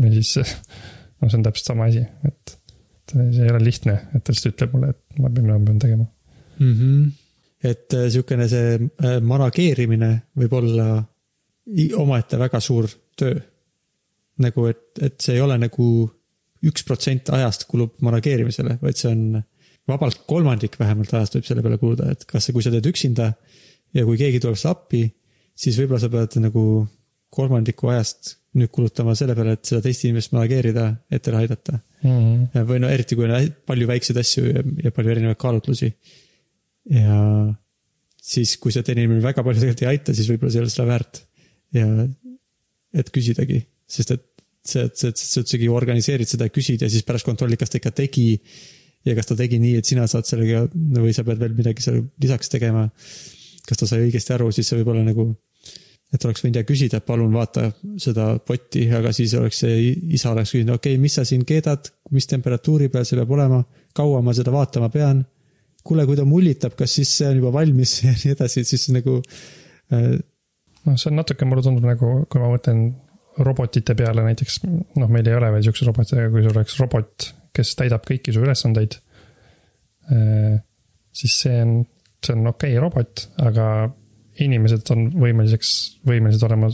[0.04, 0.36] Ja siis,
[1.22, 2.56] noh, see on täpselt sama asi, et
[3.12, 6.06] see ei ole lihtne, et ta lihtsalt ütleb mulle, et ma mida ma pean tegema.
[6.60, 6.74] mm.
[6.74, 7.12] -hmm.
[7.64, 11.04] et äh, sihukene see äh, manageerimine võib olla
[11.98, 13.40] omaette väga suur töö.
[14.38, 15.86] nagu, et, et see ei ole nagu
[16.66, 19.44] üks protsent ajast kulub manageerimisele, vaid see on
[19.88, 23.30] vabalt kolmandik vähemalt ajast võib selle peale kuluda, et kas, kui sa teed üksinda
[23.94, 25.04] ja kui keegi tuleb sulle appi,
[25.56, 26.66] siis võib-olla sa pead nagu
[27.36, 32.48] kolmandiku ajast nüüd kulutama selle peale, et seda teist inimest manageerida, et talle aidata Mm
[32.54, 32.66] -hmm.
[32.70, 35.94] või no eriti, kui on palju väikseid asju ja, ja palju erinevaid kaalutlusi.
[36.90, 37.16] ja
[38.22, 40.74] siis, kui see teine inimene väga palju tegelikult ei aita, siis võib-olla see ei ole
[40.74, 41.22] seda väärt.
[41.74, 41.88] ja
[43.02, 44.26] et küsidagi, sest et
[44.66, 47.92] sa, sa, sa üldsegi organiseerid seda ja küsid ja siis pärast kontrollid, kas ta ikka
[47.92, 48.28] tegi.
[49.06, 52.04] ja kas ta tegi nii, et sina saad sellega või sa pead veel midagi seal
[52.22, 52.88] lisaks tegema.
[53.66, 55.32] kas ta sai õigesti aru, siis see võib olla nagu,
[56.16, 57.70] et oleks võinud ja küsida, et palun vaata
[58.02, 59.80] seda bot'i, aga siis oleks see
[60.16, 63.62] isa oleks küsinud, okei okay,, mis sa siin keedad, mis temperatuuri peal see peab olema,
[63.96, 65.26] kaua ma seda vaatama pean.
[65.86, 69.20] kuule, kui ta mullitab, kas siis see on juba valmis ja nii edasi, siis nagu
[69.94, 70.14] äh,
[70.86, 72.86] noh, see on natuke, mulle tundub nagu, kui ma mõtlen
[73.46, 77.28] robotite peale näiteks, noh, meil ei ole veel siukseid roboteid, aga kui sul oleks robot,
[77.56, 78.98] kes täidab kõiki su ülesandeid.
[81.16, 81.78] siis see on,
[82.24, 83.68] see on okei okay robot, aga
[84.44, 85.72] inimesed on võimeliseks,
[86.08, 86.70] võimelised olema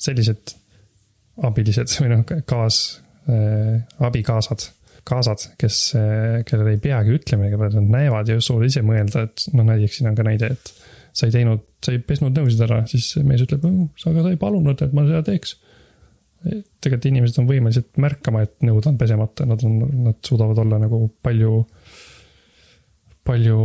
[0.00, 0.54] sellised
[1.46, 2.80] abilised või noh, kaas
[3.30, 4.68] äh,, abikaasad,
[5.06, 9.48] kaasad, kes äh,, kellele ei peagi ütlema ega nad näevad ja suudavad ise mõelda, et
[9.52, 10.72] noh, näiteks siin on ka näide, et
[11.16, 14.82] sa ei teinud, sa ei pesnud nõusid ära, siis mees ütleb, aga sa ei palunud,
[14.84, 15.56] et ma seda teeks.
[16.46, 21.00] Tegelikult inimesed on võimelised märkama, et nõud on pesemata, nad on, nad suudavad olla nagu
[21.24, 21.62] palju,
[23.26, 23.56] palju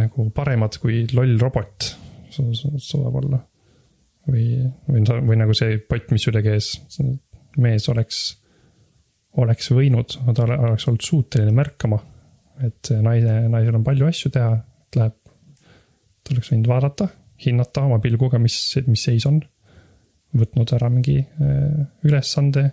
[0.00, 1.92] nagu paremad kui loll robot
[2.34, 3.40] suudab olla.
[4.28, 4.46] või,
[4.88, 6.70] või, või nagu see pott, mis üle kees,
[7.60, 8.20] mees oleks,
[9.40, 11.98] oleks võinud, ta oleks olnud suuteline märkama,
[12.64, 15.18] et naine, naisel on palju asju teha, et läheb,
[16.24, 17.10] ta oleks võinud vaadata,
[17.44, 18.56] hinnata oma pilguga, mis,
[18.86, 19.42] mis seis on
[20.34, 22.64] võtnud ära mingi äh, ülesande,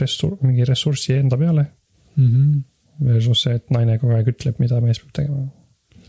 [0.00, 1.66] ressur-, mingi ressurssi enda peale
[2.16, 2.26] mm.
[2.26, 2.58] -hmm.
[3.00, 5.46] Versus see, et naine kogu aeg ütleb, mida mees peab tegema.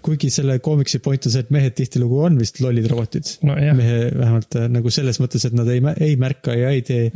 [0.05, 3.55] Kuigi selle koomiksi point on see, et mehed tihtilugu on vist lollid robotid no,.
[3.77, 7.11] mehe vähemalt äh, nagu selles mõttes, et nad ei, ei märka ja ei tee.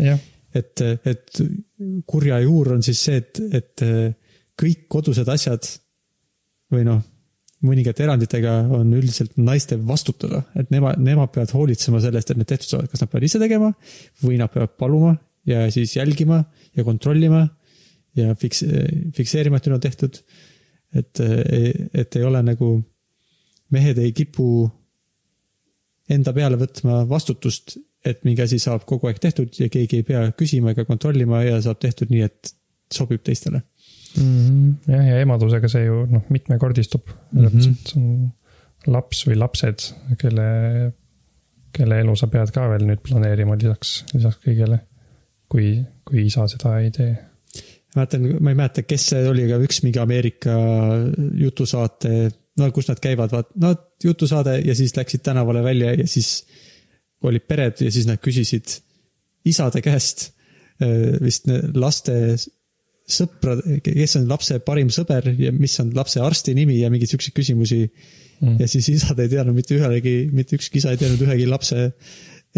[0.55, 1.41] et, et
[2.07, 4.13] kurja juur on siis see, et, et äh,
[4.59, 5.67] kõik kodused asjad
[6.71, 7.03] või noh
[7.65, 12.49] mõningate eranditega on üldiselt naiste vastutada, et nemad, nemad peavad hoolitsema selle eest, et need
[12.49, 13.71] tehtud saavad, kas nad peavad ise tegema
[14.21, 15.13] või nad peavad paluma
[15.49, 16.41] ja siis jälgima
[16.75, 17.45] ja kontrollima
[18.19, 18.65] ja fiks-,
[19.15, 20.19] fikseerima, et need on tehtud.
[20.95, 21.21] Et,
[21.93, 22.69] et ei ole nagu,
[23.75, 24.47] mehed ei kipu
[26.11, 30.27] enda peale võtma vastutust, et mingi asi saab kogu aeg tehtud ja keegi ei pea
[30.37, 32.53] küsima ega kontrollima ja saab tehtud nii, et
[32.93, 33.63] sobib teistele
[34.17, 34.21] mm.
[34.21, 34.73] -hmm.
[34.93, 37.47] jah, ja emadusega see ju noh, mitmekordistub mm.
[37.47, 37.77] -hmm.
[37.89, 38.31] see on
[38.87, 39.87] laps või lapsed,
[40.21, 40.49] kelle,
[41.73, 44.79] kelle elu sa pead ka veel nüüd planeerima lisaks, lisaks kõigele.
[45.49, 47.15] kui, kui isa seda ei tee
[47.95, 50.55] mäletan, ma ei mäleta, kes see oli, aga üks mingi Ameerika
[51.39, 52.29] jutusaate,
[52.59, 53.73] no kus nad käivad, vaat, no
[54.03, 56.37] jutusaade ja siis läksid tänavale välja ja siis
[57.25, 58.77] olid pered ja siis nad küsisid
[59.49, 60.29] isade käest
[60.83, 62.35] äh, vist laste
[63.05, 67.35] sõpra, kes on lapse parim sõber ja mis on lapse arsti nimi ja mingeid siukseid
[67.37, 67.83] küsimusi.
[68.41, 68.57] Mm..
[68.59, 71.85] ja siis isad ei teadnud mitte ühelegi, mitte ükski isa ei teadnud ühegi lapse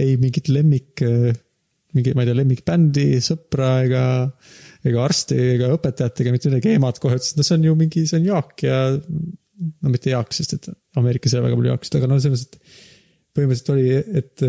[0.02, 1.04] ei mingit lemmik,
[1.94, 4.04] mingi, ma ei tea, lemmikbändi, sõpra ega,
[4.90, 8.06] ega arsti ega õpetajat ega mitte midagi, emad kohe ütlesid, no see on ju mingi,
[8.10, 10.70] see on Jaak ja no mitte Jaak, sest et
[11.00, 12.86] Ameerikas ei ole väga palju Jaaksid, aga no selles mõttes, et
[13.38, 14.46] põhimõtteliselt oli, et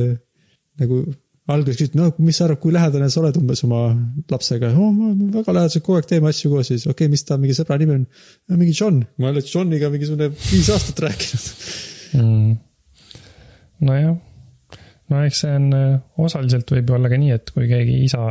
[0.83, 1.03] nagu
[1.49, 3.83] alguses küsiti, no mis sa arvad, kui lähedane sa oled umbes oma
[4.31, 4.71] lapsega?
[4.77, 4.91] Oh,?
[4.93, 6.87] ma väga lähedaselt kogu aeg teeme asju koos ja siis.
[6.87, 8.07] Okei okay,, mis ta mingi sõbra nimi on?
[8.53, 11.49] mingi John, ma olen Johniga mingisugune viis aastat rääkinud.
[12.19, 12.53] Mm..
[13.89, 14.15] nojah,
[15.13, 15.91] no eks see on, äh,
[16.25, 18.23] osaliselt võib ju olla ka nii, et kui keegi isa,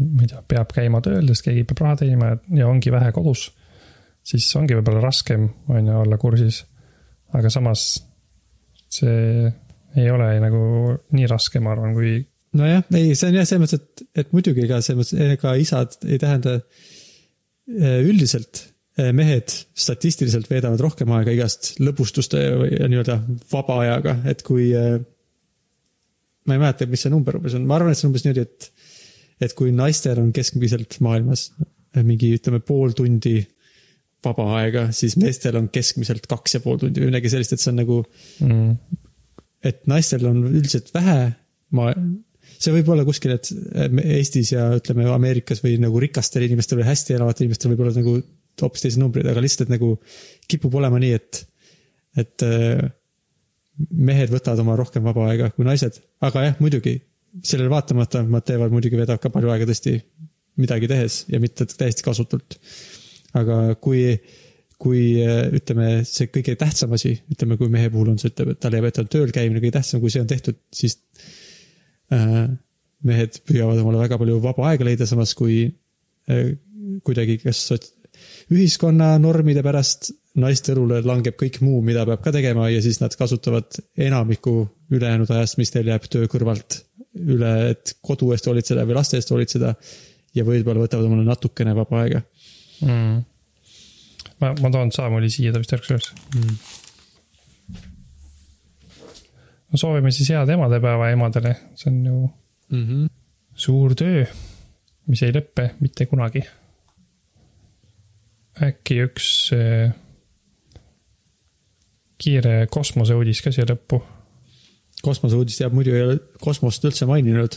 [0.00, 3.50] ma ei tea, peab käima tööl, sest keegi peab raha teenima ja ongi vähe kodus.
[4.24, 6.64] siis ongi võib-olla raskem, on ju, olla kursis.
[7.36, 7.86] aga samas
[8.90, 9.50] see
[9.98, 10.64] ei ole nagu
[11.16, 12.18] nii raske, ma arvan, kui
[12.58, 15.96] nojah, ei, see on jah, selles mõttes, et, et muidugi ka selles mõttes, ega isad
[16.06, 18.64] ei tähenda äh, üldiselt
[18.98, 23.20] äh, mehed statistiliselt veedavad rohkem aega igast lõbustuste või nii-öelda
[23.52, 24.70] vaba ajaga, et kui.
[24.76, 25.00] Äh,
[26.48, 28.46] ma ei mäleta, mis see number umbes on, ma arvan, et see on umbes niimoodi,
[28.48, 28.79] et,
[29.40, 31.50] et kui naistel on keskmiselt maailmas
[32.06, 33.40] mingi, ütleme, pool tundi
[34.24, 37.72] vaba aega, siis meestel on keskmiselt kaks ja pool tundi või midagi sellist, et see
[37.72, 38.02] on nagu
[38.44, 38.98] mm..
[39.66, 41.30] et naistel on üldiselt vähe
[41.76, 41.90] ma
[42.60, 43.48] see võib olla kuskil, et
[44.04, 48.16] Eestis ja ütleme Ameerikas või nagu rikastel inimestel või hästi elavatel inimestel võib olla nagu
[48.60, 49.94] hoopis teised numbrid, aga lihtsalt nagu
[50.50, 51.44] kipub olema nii, et,
[52.20, 52.82] et äh,
[53.88, 56.98] mehed võtavad oma rohkem vaba aega kui naised, aga jah, muidugi
[57.42, 59.96] sellele vaatamata nad teevad muidugi, veedavad ka palju aega tõesti
[60.60, 62.58] midagi tehes ja mitte täiesti kasutult.
[63.38, 64.16] aga kui,
[64.80, 68.60] kui äh, ütleme, see kõige tähtsam asi, ütleme, kui mehe puhul on see, ütleb, et
[68.62, 70.98] talle jääb ette tööl käimine kõige tähtsam, kui see on tehtud, siis
[72.10, 72.48] Äh,
[73.06, 75.62] mehed püüavad omale väga palju vaba aega leida, samas kui
[76.28, 76.50] äh,
[77.06, 77.62] kuidagi kas
[78.50, 80.10] ühiskonna normide pärast
[80.40, 85.30] naiste õlule langeb kõik muu, mida peab ka tegema ja siis nad kasutavad enamiku ülejäänud
[85.32, 86.80] ajast, mis neil jääb töö kõrvalt
[87.14, 89.74] üle, et kodu eest hoolitseda või laste eest hoolitseda.
[90.34, 92.20] ja võib-olla võtavad omale natukene vaba aega
[92.86, 93.16] mm..
[94.40, 96.54] ma, ma toon Saamoli siia, ta vist ärkas üles mm..
[99.72, 102.20] no soovime siis head emadepäeva emadele, see on ju
[102.70, 103.10] Mm -hmm.
[103.54, 104.26] suur töö,
[105.06, 106.42] mis ei lõppe mitte kunagi.
[108.62, 109.94] äkki üks äh,
[112.18, 114.02] kiire kosmoseuudis ka siia lõppu.
[115.04, 117.56] Kosmoseuudist jääb, muidu ei ole kosmost üldse maininud.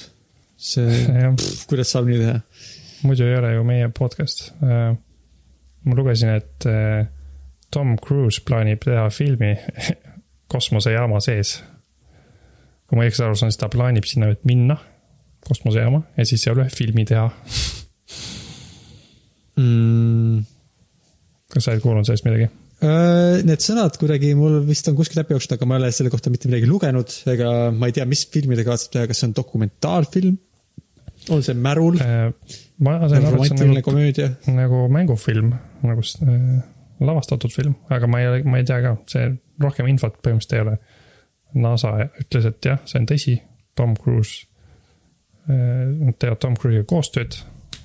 [0.57, 1.03] see,
[1.69, 2.39] kuidas saab nii teha?
[3.03, 4.51] muidu ei ole ju meie podcast.
[4.61, 7.05] ma lugesin, et äh,
[7.73, 9.55] Tom Cruise plaanib teha filmi
[10.53, 11.57] kosmosejaama sees.
[12.87, 14.77] kui ma õigesti aru saan, siis ta plaanib sinna nüüd minna,
[15.47, 17.29] kosmosejaama ja siis seal ühe filmi teha.
[19.53, 20.45] Mm.
[21.53, 22.49] kas sa oled kuulnud sellest midagi?
[22.81, 26.11] Äh, Need sõnad kuidagi mul vist on kuskil läbi jooksnud, aga ma ei ole selle
[26.11, 29.29] kohta mitte midagi lugenud ega ma ei tea, mis filmi ta kavatseb teha, kas see
[29.29, 30.39] on dokumentaalfilm?
[31.31, 32.33] on see Märul, Äh,
[32.83, 34.31] ma sain aru, et see on nagu komöödia?
[34.51, 35.53] nagu mängufilm,
[35.85, 36.57] nagu äh,
[37.03, 39.29] lavastatud film, aga ma ei ma ei tea ka, see
[39.63, 40.75] rohkem infot põhimõtteliselt ei ole.
[41.63, 43.35] NASA ütles, et jah, see on tõsi,
[43.77, 44.47] Tom Cruise,
[45.45, 47.37] nad teevad Tom Cruise'iga koostööd,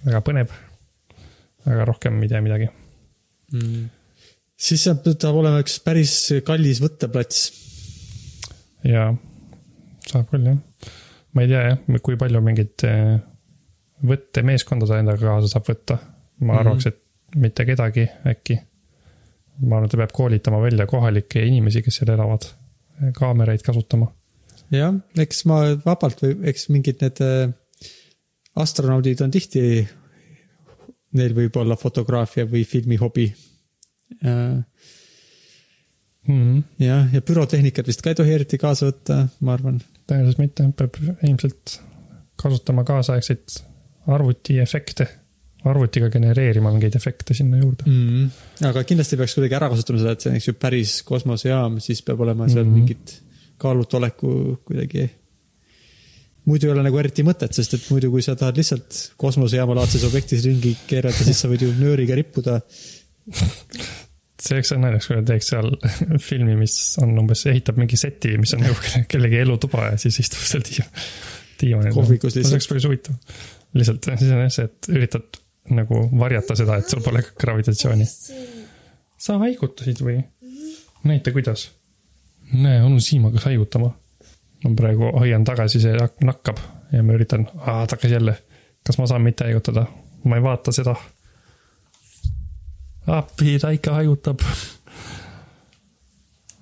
[0.06, 0.54] väga põnev.
[1.68, 2.70] aga rohkem ei tea midagi.
[3.52, 3.90] Mm.
[4.58, 6.14] Siis saab, saab olema üks päris
[6.46, 7.42] kallis võtteplats.
[8.84, 9.10] ja
[10.08, 10.58] saab küll jah,
[11.34, 13.18] ma ei tea jah, kui palju mingit äh,
[14.08, 15.98] võttemeeskonda ta endaga kaasa saab võtta.
[16.40, 16.58] ma Mhm.
[16.60, 17.00] arvaks, et
[17.36, 18.58] mitte kedagi äkki.
[19.60, 22.44] ma arvan, et ta peab koolitama välja kohalikke inimesi, kes seal elavad,
[23.18, 24.12] kaameraid kasutama.
[24.70, 27.52] jah, eks ma vabalt või eks mingid need äh,
[28.56, 29.88] astronaudid on tihti,
[31.12, 33.32] neil võib olla fotograafia või filmihobi.
[36.28, 39.78] Mm, jah, ja pürotehnikat vist ka ei tohi eriti kaasa võtta, ma arvan.
[40.08, 41.78] tõenäoliselt mitte, peab ilmselt
[42.38, 43.62] kasutama kaasaegseid
[44.12, 45.06] arvutiefekte,
[45.68, 47.88] arvutiga genereerima mingeid efekte sinna juurde.
[47.88, 48.66] mm..
[48.68, 52.04] aga kindlasti peaks kuidagi ära kasutama seda, et see on, eks ju, päris kosmosejaam, siis
[52.04, 52.74] peab olema seal mm.
[52.74, 52.76] -hmm.
[52.76, 53.16] mingit
[53.58, 55.08] kaalutoleku kuidagi.
[56.44, 60.04] muidu ei ole nagu eriti mõtet, sest et muidu, kui sa tahad lihtsalt kosmosejaama laadses
[60.04, 62.60] objektis ringi keerata, siis sa võid ju nööriga rippuda.
[64.48, 65.68] see oleks naljakas, kui teeks seal
[66.28, 68.76] filmi, mis on umbes, ehitab mingi seti, mis on nagu
[69.12, 70.88] kellegi elutuba ja siis istub seal diiv-
[71.60, 71.94] diivanil.
[71.94, 72.56] Kohvikus see lihtsalt.
[72.56, 73.44] oleks päris huvitav.
[73.78, 75.42] lihtsalt siis on jah see, et üritad
[75.74, 78.06] nagu varjata seda, et sul pole gravitatsiooni.
[79.18, 80.18] sa haigutasid või?
[81.04, 81.70] näita, kuidas.
[82.52, 83.92] näe, onu Siim hakkas haigutama.
[84.64, 86.58] ma praegu hoian tagasi, see nakkab
[86.92, 88.38] ja ma üritan, ta hakkas jälle.
[88.86, 89.86] kas ma saan mitte haigutada?
[90.24, 90.96] ma ei vaata seda.
[93.08, 94.42] appi, ta ikka haigutab.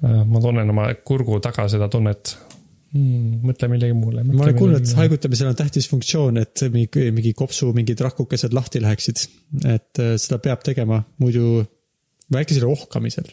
[0.03, 2.35] ma tunnen oma kurgu taga seda tunnet
[2.97, 3.39] mm,.
[3.47, 4.25] mõtle millegi muule.
[4.29, 8.83] ma olen kuulnud, et haigutamisel on tähtis funktsioon, et mingi, mingi kopsu mingid rakukesed lahti
[8.85, 9.25] läheksid.
[9.65, 11.65] et äh, seda peab tegema, muidu,
[12.31, 13.29] selle ohkamisel.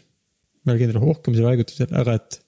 [0.64, 2.40] ma ei ole kindel, ohkamisel või haigutamisel, aga et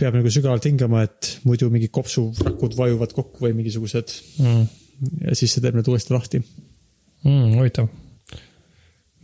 [0.00, 4.64] peab nagu sügavalt hingama, et muidu mingid kopsurakud vajuvad kokku või mingisugused mm,.
[5.28, 6.42] ja siis see teeb need uuesti lahti.
[7.24, 7.54] mm,.
[7.60, 7.92] huvitav.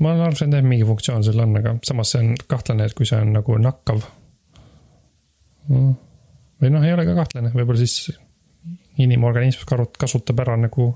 [0.01, 2.96] Ma olen aru saanud, et mingi funktsioon seal on, aga samas see on kahtlane, et
[2.96, 4.03] kui see on nagu nakkav
[5.68, 5.92] mm..
[6.62, 8.11] või noh, ei ole ka kahtlane, võib-olla siis
[9.01, 10.90] inimorganism karut- kasutab ära nagu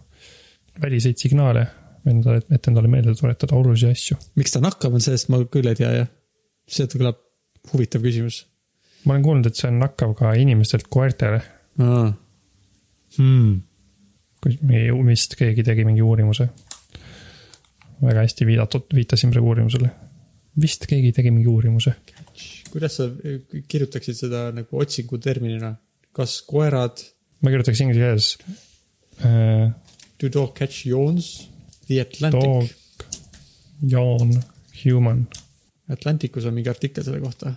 [0.82, 1.66] väliseid signaale,
[2.10, 4.18] enda, et endale meelde tuletada olulisi asju.
[4.40, 6.10] miks ta nakkav on, sellest ma küll ei tea jah.
[6.68, 7.20] see kõlab
[7.72, 8.44] huvitav küsimus.
[9.04, 11.42] ma olen kuulnud, et see on nakkav ka inimestelt koertele,
[13.16, 13.60] Hmm.
[14.42, 16.48] kui mingi- vist keegi tegi mingi uurimuse.
[18.02, 19.90] Väga hästi viidatud, viitasin praegu uurimusele.
[20.60, 21.94] vist keegi tegi mingi uurimuse.
[22.70, 23.08] kuidas sa
[23.68, 25.74] kirjutaksid seda nagu otsinguterminina,
[26.12, 27.02] kas koerad
[27.40, 28.28] ma kirjutaks inglise keeles
[29.24, 29.70] äh,
[30.18, 31.48] Do dog catch yawns?
[31.86, 32.68] The Atlantic dog,
[33.90, 34.42] yawn,
[34.84, 35.26] human.
[35.90, 37.54] Atlanticus on mingi artikkel selle kohta.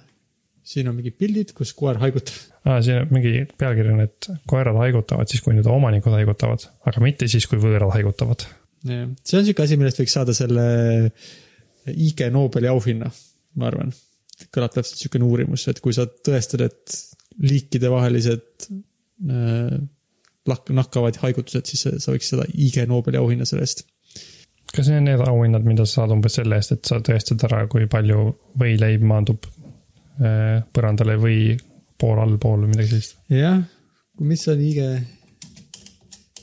[0.67, 2.35] siin on mingid pildid, kus koer haigutab.
[2.67, 7.03] aa, siin on mingi pealkiri on, et koerad haigutavad siis, kui nende omanikud haigutavad, aga
[7.05, 8.43] mitte siis, kui võõrad haigutavad.
[8.87, 10.65] See on siuke asi, millest võiks saada selle
[11.93, 13.11] IG Nobeli auhinna,
[13.59, 13.93] ma arvan.
[14.53, 16.97] kõlab täpselt siukene uurimus, et kui sa tõestad, et
[17.41, 19.77] liikidevahelised äh,
[20.49, 23.85] lak-, nakkavad haigutused, siis sa- võiks saada IG Nobeli auhinna selle eest.
[24.73, 27.63] kas need on need auhinnad, mida sa saad umbes selle eest, et sa tõestad ära,
[27.71, 28.27] kui palju
[28.59, 31.39] võileib maandub äh, põrandale või
[31.97, 33.17] pool allpool või midagi sellist?
[33.33, 33.61] jah,
[34.19, 34.83] mis on IG?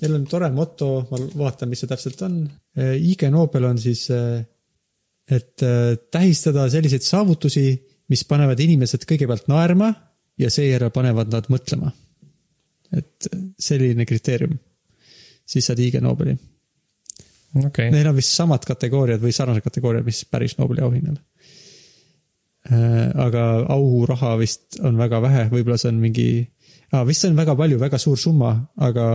[0.03, 2.39] Neil on tore moto, ma vaatan, mis see täpselt on.
[2.77, 7.69] IG Nobel on siis, et äh, tähistada selliseid saavutusi,
[8.13, 9.93] mis panevad inimesed kõigepealt naerma
[10.41, 11.93] ja seejärel panevad nad mõtlema.
[12.95, 13.27] et
[13.59, 14.53] selline kriteerium,
[15.47, 16.37] siis saad IG Nobeli.
[17.65, 21.17] okay., Neil on vist samad kategooriad või sarnased kategooriad, mis päris Nobeli auhinnal.
[23.25, 23.43] aga
[23.75, 26.29] auraha vist on väga vähe, võib-olla see on mingi
[26.93, 29.07] ah,, vist see on väga palju, väga suur summa, aga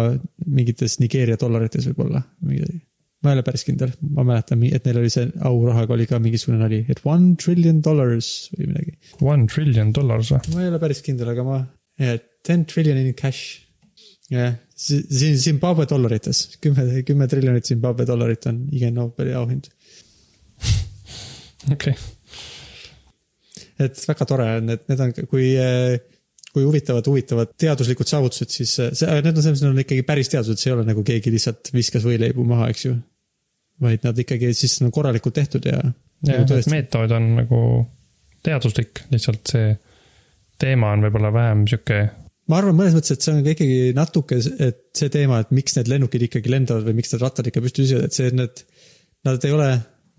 [0.45, 2.23] mingites Nigeeria dollarites võib-olla.
[2.43, 6.61] ma ei ole päris kindel, ma mäletan, et neil oli see aurahaga oli ka mingisugune
[6.61, 8.93] nali, et one trillion dollars või midagi.
[9.21, 10.53] one trillion dollars või?
[10.53, 11.57] ma ei ole päris kindel, aga ma,
[12.47, 13.65] ten trillion in cash.
[14.31, 19.67] jah, siin Zimbabwe dollarites, kümme, kümme triljonit Zimbabwe dollarit on IG Nobeli auhind.
[21.73, 21.97] okei okay.,
[23.79, 25.51] et väga tore on, et need on, kui,
[26.59, 30.59] kui huvitavad, huvitavad teaduslikud saavutused, siis see, need on selles mõttes, on ikkagi päris teadused,
[30.59, 32.95] see ei ole nagu keegi lihtsalt viskas võileibu maha, eks ju.
[33.79, 35.79] vaid nad ikkagi siis on korralikult tehtud ja.
[36.27, 37.61] jah, et meetod on nagu
[38.43, 39.69] teaduslik, lihtsalt see
[40.59, 42.01] teema on võib-olla vähem sihuke,
[42.49, 45.77] ma arvan mõnes mõttes, et see on ka ikkagi natuke, et see teema, et miks
[45.77, 48.63] need lennukid ikkagi lendavad või miks need rattad ikka püsti püsivad, et see, need,
[49.27, 49.69] nad ei ole,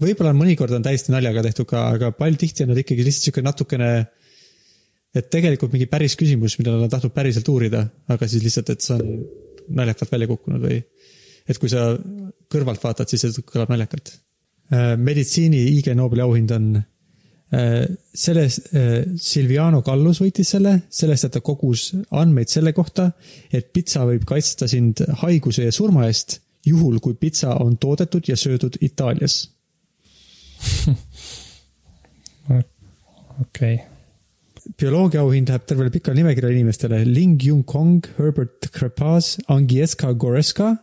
[0.00, 3.44] võib-olla mõnikord on täiesti naljaga tehtud ka, aga palju tihti on nad ikkagi lihtsalt sihuke
[3.44, 3.90] natukene.
[5.14, 7.82] Et tegelikult mingi päris küsimus, mida nad on tahtnud päriselt uurida,
[8.12, 9.02] aga siis lihtsalt, et see on
[9.80, 10.78] naljakalt välja kukkunud või.
[11.50, 11.98] et kui sa
[12.52, 14.12] kõrvalt vaatad, siis see kõlab naljakalt.
[14.98, 16.84] meditsiini IG Nobeli auhind on äh,
[18.14, 18.60] selles,
[19.18, 23.10] Silviano Kallus võitis selle, sellest, et ta kogus andmeid selle kohta,
[23.52, 28.36] et pitsa võib kaitsta sind haiguse ja surma eest, juhul kui pitsa on toodetud ja
[28.36, 29.50] söödud Itaalias.
[32.50, 33.89] okei okay.,
[34.78, 37.04] bioloogia auhind läheb tervele pikale nimekirjale inimestele.
[37.04, 40.74] Ling Jung Kong, Herbert Krepaz, Angieska Goreska,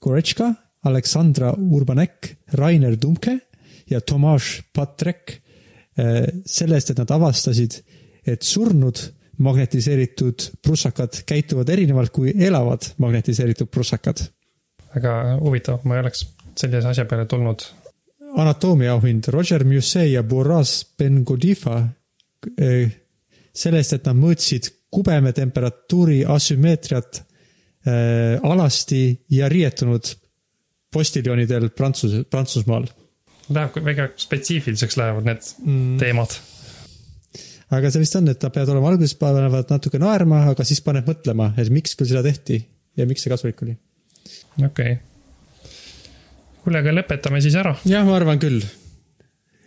[0.00, 0.52] Goretška,
[0.88, 3.38] Aleksandra Urbanek, Rainer Dumke
[3.90, 5.40] ja Tomaš Patrek
[6.46, 7.80] selle eest, et nad avastasid,
[8.28, 9.00] et surnud
[9.42, 14.22] magnetiseeritud prussakad käituvad erinevalt kui elavad magnetiseeritud prussakad.
[14.94, 16.24] väga huvitav, ma ei oleks
[16.56, 17.62] sellise asja peale tulnud.
[18.36, 21.88] anatoomia auhind Roger Musset ja Boras Ben-Godifa
[23.58, 29.02] selle eest, et nad mõõtsid kubeme temperatuuri asümmeetriat äh, alasti
[29.34, 30.12] ja riietunud
[30.92, 32.86] postiljonidel Prantsus, Prantsusmaal.
[33.52, 35.98] Läheb väga spetsiifiliseks lähevad need mm.
[36.00, 36.38] teemad.
[37.72, 41.08] aga see vist on, et nad peavad olema alguses panevad natuke naerma, aga siis paneb
[41.08, 42.60] mõtlema, et miks küll seda tehti
[42.96, 43.76] ja miks see kasulik oli.
[44.64, 44.98] okei okay..
[46.64, 47.74] kuule, aga lõpetame siis ära.
[47.88, 48.64] jah, ma arvan küll.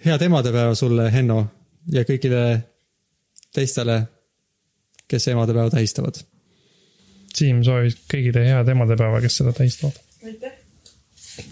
[0.05, 1.43] head emadepäeva sulle, Henno,
[1.93, 2.43] ja kõigile
[3.55, 4.03] teistele,
[5.11, 6.21] kes emadepäeva tähistavad.
[7.35, 9.99] Siim soovis kõigile head emadepäeva, kes seda tähistavad.
[10.25, 10.57] aitäh.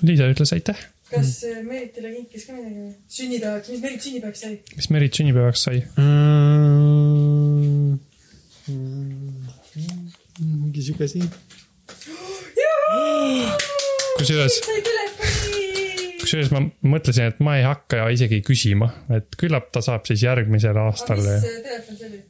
[0.03, 0.79] Liisa ütles aitäh.
[1.09, 1.67] kas mm.
[1.67, 2.93] Meritile kinkis ka midagi või?
[3.09, 4.59] sünnipäevaks, mis Merit sünnipäevaks sai?
[4.75, 5.77] mis Merit sünnipäevaks sai?
[10.39, 11.23] mingi sihuke asi.
[14.19, 15.08] kusjuures, sai telefoni.
[16.29, 16.61] Kusjuures ma
[16.93, 21.21] mõtlesin, et ma ei hakka isegi küsima, et küllap ta saab siis järgmisel aastal.
[21.23, 22.23] mis äh, telefon see oli?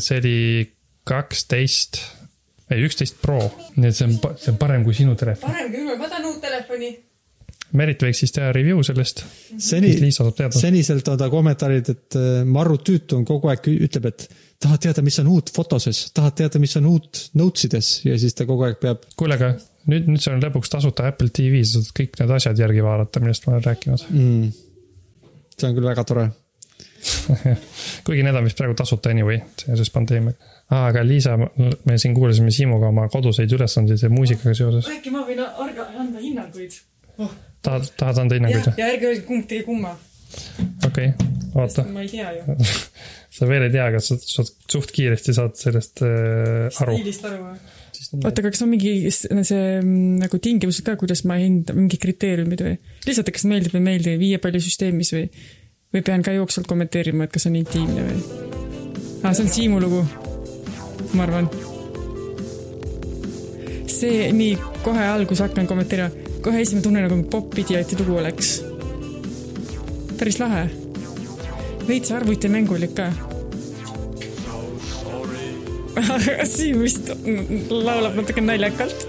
[0.00, 0.36] see oli
[1.04, 1.98] kaksteist,
[2.72, 3.38] ei üksteist Pro,
[3.76, 5.52] nii et see on, see on parem kui sinu telefon.
[5.52, 6.94] parem kui mul, ma tahan uut telefoni.
[7.78, 9.22] Merit võiks siis teha review sellest,
[9.56, 10.58] seni saab teada.
[10.60, 14.26] seniselt on ta kommentaarid, et äh, Marru Tüütu on kogu aeg, ütleb, et
[14.62, 18.44] tahad teada, mis on uut fotoses, tahad teada, mis on uut notesides ja siis ta
[18.48, 19.06] kogu aeg peab.
[19.16, 19.54] kuule, aga
[19.88, 23.22] nüüd, nüüd see on lõpuks tasuta Apple TV, sa saad kõik need asjad järgi vaadata,
[23.24, 24.04] millest ma olen rääkinud.
[24.10, 24.50] mm..
[25.56, 26.26] see on küll väga tore.
[28.06, 30.36] kuigi need on vist praegu tasuta anyway, seoses pandeemiaga
[30.68, 30.90] ah,.
[30.90, 31.38] aga Liisa,
[31.88, 34.92] me siin kuulasime Siimuga oma koduseid ülesandeid ja muusikaga seoses.
[34.92, 36.78] äkki ma võin arga- anda hinnanguid
[37.18, 37.32] oh.?
[37.62, 38.80] tahad, tahad anda hinnanguid, või?
[38.80, 39.94] ja ärge öelge, kumb tegi kumma.
[40.86, 41.86] okei okay., vaata.
[41.92, 42.56] ma ei tea ju.
[43.36, 46.98] sa veel ei tea, aga sa, sa suht kiiresti saad sellest äh, aru.
[46.98, 47.56] stiilist aru või?
[48.20, 52.64] oota, aga kas on mingi see mm, nagu tingimused ka, kuidas ma hindan, mingi kriteeriumid
[52.66, 52.78] või?
[53.06, 55.28] lihtsalt, kas meeldib või ei meeldi viiepallisüsteemis või,
[55.94, 58.50] või pean ka jooksvalt kommenteerima, et kas on intiimne või?
[59.22, 60.02] aa, see on Siimu lugu,
[61.16, 61.48] ma arvan.
[63.92, 68.48] see, nii, kohe alguses hakkan kommenteerima, kohe esimene tunne nagu popp-idiooti lugu oleks.
[70.18, 70.64] päris lahe.
[71.88, 73.10] veits arvutimängulik ka
[76.54, 77.10] Siim vist
[77.70, 79.06] laulab natuke naljakalt.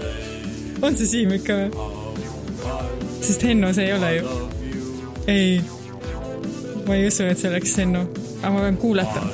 [0.82, 1.70] on see Siim ikka või?
[3.24, 4.36] sest Henno see ei ole ju.
[5.26, 5.60] ei,
[6.86, 8.04] ma ei usu, et see oleks Henno,
[8.42, 9.24] aga ma pean kuulata.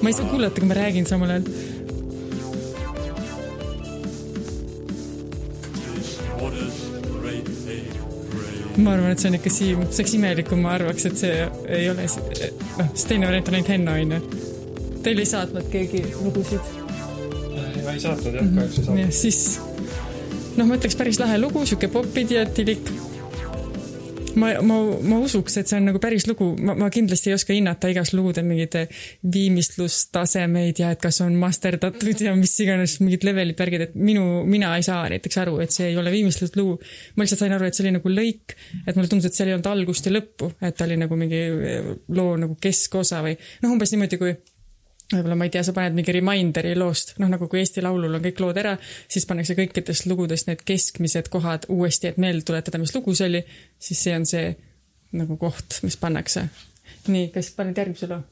[0.00, 1.71] ma ei saa kuulata, kui ma räägin samal ajal.
[8.78, 11.48] Ma arvan, et see on ikka Siim, see oleks imelik, kui ma arvaks, et see
[11.68, 14.20] ei ole, noh, sest teine variant on ainult Henno onju.
[15.02, 16.72] Teil ei saatnud keegi lugusid?
[17.82, 19.14] ma ei saatnud jah, kahjuks ei saatnud.
[19.16, 19.40] siis
[20.56, 22.92] noh, ma ütleks päris lahe lugu, sihuke popidiotilik.
[24.36, 24.78] ma, ma,
[25.08, 28.12] ma usuks, et see on nagu päris lugu, ma, ma kindlasti ei oska hinnata igas
[28.16, 28.76] lugude mingeid
[29.34, 34.74] viimistlustasemeid ja et kas on masterdatud ja mis iganes mingid levelid, värgid, et minu, mina
[34.78, 36.78] ei saa näiteks aru, et see ei ole viimistluslugu.
[37.16, 38.56] ma lihtsalt sain aru, et see oli nagu lõik,
[38.86, 41.42] et mulle tundus, et seal ei olnud algust ja lõppu, et ta oli nagu mingi
[42.16, 44.36] loo nagu keskosa või noh, umbes niimoodi, kui
[45.12, 48.24] võib-olla ma ei tea, sa paned mingi reminder'i loost, noh nagu kui Eesti Laulul on
[48.24, 48.74] kõik lood ära,
[49.10, 53.42] siis pannakse kõikidest lugudest need keskmised kohad uuesti, et meelde tuletada, mis lugu see oli,
[53.82, 54.52] siis see on see
[55.18, 56.46] nagu koht, mis pannakse.
[57.12, 58.22] nii, kas paned järgmise loo?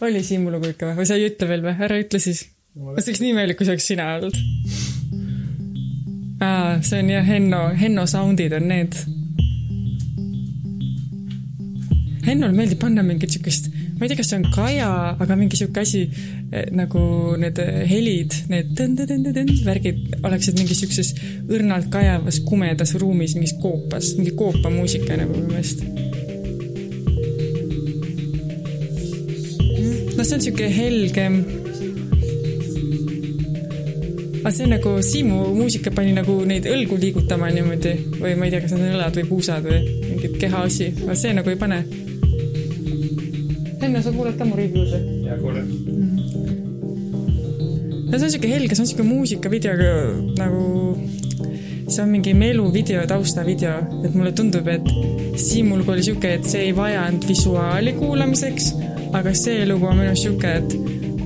[0.00, 2.44] oli Siimu lugu ikka või, või sa ei ütle veel või, ära ütle siis.
[2.78, 4.38] ma oleks nii meelik, kui see oleks sina olnud.
[6.44, 8.98] aa, see on jah, Henno, Henno sound'id on need.
[12.28, 14.88] Hennole meeldib panna mingit siukest, ma ei tea, kas see on kaja,
[15.18, 17.00] aga mingi sihuke asi eh, nagu
[17.42, 21.14] need eh, helid, need tõn-tõn-tõn-tõn värgid oleksid mingis siukses
[21.50, 25.82] õrnalt kajavas kumedas ruumis mingis koopas, mingi koopamuusika nagu minu meelest.
[30.18, 31.42] no see on siuke helgem.
[34.38, 38.62] aga see nagu Siimu muusika pani nagu neid õlgu liigutama niimoodi või ma ei tea,
[38.62, 41.82] kas need on õlad või puusad või mingit kehaosi, aga see nagu ei pane.
[43.78, 45.02] Henno, sa kuuled ka mu review'd või?
[45.28, 45.62] ja kuule.
[48.08, 49.92] no see on siuke helge, see on siuke muusikavideoga
[50.40, 50.64] nagu,
[51.86, 54.92] see on mingi meluvideo, taustavideo, et mulle tundub, et
[55.38, 58.72] Siimul oli siuke, et see ei vajanud visuaali kuulamiseks,
[59.14, 60.78] aga see lugu on minu arust siuke, et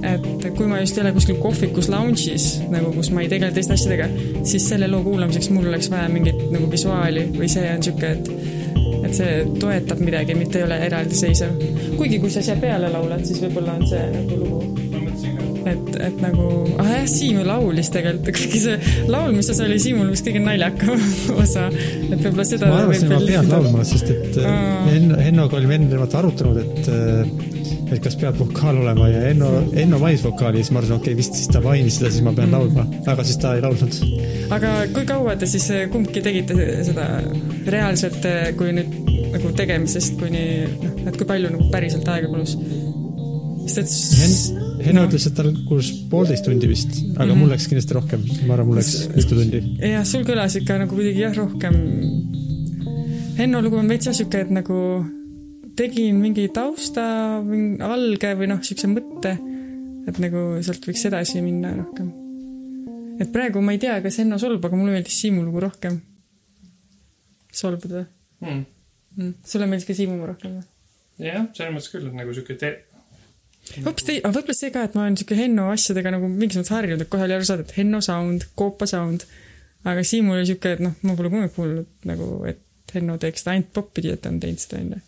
[0.03, 3.77] et kui ma just ei ole kuskil kohvikus lounge'is nagu, kus ma ei tegele teiste
[3.77, 4.09] asjadega,
[4.43, 8.31] siis selle loo kuulamiseks mul oleks vaja mingit nagu visuaali või see on siuke, et
[9.13, 11.61] et see toetab midagi, mitte ei ole eraldiseisev.
[11.99, 14.63] kuigi, kui sa siia peale laulad, siis võib-olla on see nagu lugu
[15.69, 16.47] et, et nagu,
[16.83, 21.03] ah jah, Siim ju laulis tegelikult, kuigi see laulmise osa oli Siimul vist kõige naljakam
[21.45, 23.57] osa, et võib-olla seda ma arvasin, et ma pean lihvida.
[23.57, 24.85] laulma, sest et äh, Aa.
[24.91, 27.51] Henno, Hennoga olime enne vaata arutanud, et äh,
[27.93, 31.19] et kas peab vokaal olema ja Henno, Henno mainis vokaali, siis ma arvasin, okei okay,,
[31.19, 33.99] vist siis ta mainis seda, siis ma pean laulma, aga siis ta ei laulnud.
[34.57, 36.57] aga kui kaua te siis eh, kumbki tegite
[36.89, 37.09] seda
[37.69, 38.25] reaalselt,
[38.57, 39.02] kui nüüd
[39.33, 40.43] nagu tegemisest kuni
[40.83, 42.57] noh, et kui palju nagu päriselt aega kulus?
[43.73, 47.39] sest et Hen-, Henno ütles, et tal kulus poolteist tundi vist, aga Mhm.
[47.39, 49.61] mul läks kindlasti rohkem, ma arvan, mul läks mitu tundi.
[49.79, 51.77] jah, sul kõlas ikka nagu kuidagi jah, rohkem.
[53.39, 54.79] Henno lugu on veits jah sihuke, et nagu
[55.79, 57.05] tegin mingi tausta,
[57.87, 59.33] alge või noh, siukse mõtte,
[60.09, 62.11] et nagu sealt võiks edasi minna rohkem.
[63.23, 66.01] et praegu ma ei tea, kas Henno solvub, aga mulle meeldis Siimu lugu rohkem.
[67.53, 68.07] solvud või
[68.43, 68.65] Hmm.
[69.17, 69.35] mm.?
[69.47, 70.67] sulle meeldis ka Siimu rohkem või?
[71.29, 72.75] jah, selles mõttes küll, et nagu siuke te-,
[73.85, 76.75] hoopis tei-, aga võib-olla see ka, et ma olen siuke Henno asjadega nagu mingis mõttes
[76.75, 79.27] harjunud, et kohe oli aru saada, et Henno sound, Koopa sound.
[79.85, 82.61] aga Siimul oli siuke, et noh, ma pole kunagi kuulnud nagu, et
[82.95, 85.01] Henno teeks seda, ainult popidi, et ta on teinud seda onju.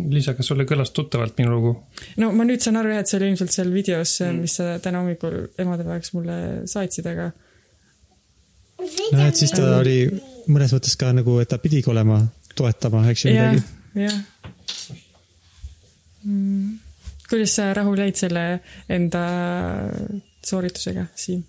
[0.00, 1.74] Liisa, kas sulle kõlas tuttavalt minu lugu?
[2.22, 5.02] no ma nüüd saan aru jah, et see oli ilmselt seal videos, mis sa täna
[5.02, 6.36] hommikul emadepäevaks mulle
[6.70, 7.26] saatsid, aga
[8.80, 9.98] noh, et siis ta oli
[10.48, 12.22] mõnes mõttes ka nagu, et ta pidigi olema,
[12.60, 13.64] toetama, eks ju midagi.,
[14.04, 14.20] jah
[16.24, 16.78] mm..
[17.28, 18.44] kuidas sa rahul jäid selle
[18.90, 19.24] enda
[20.46, 21.42] sooritusega, Siim?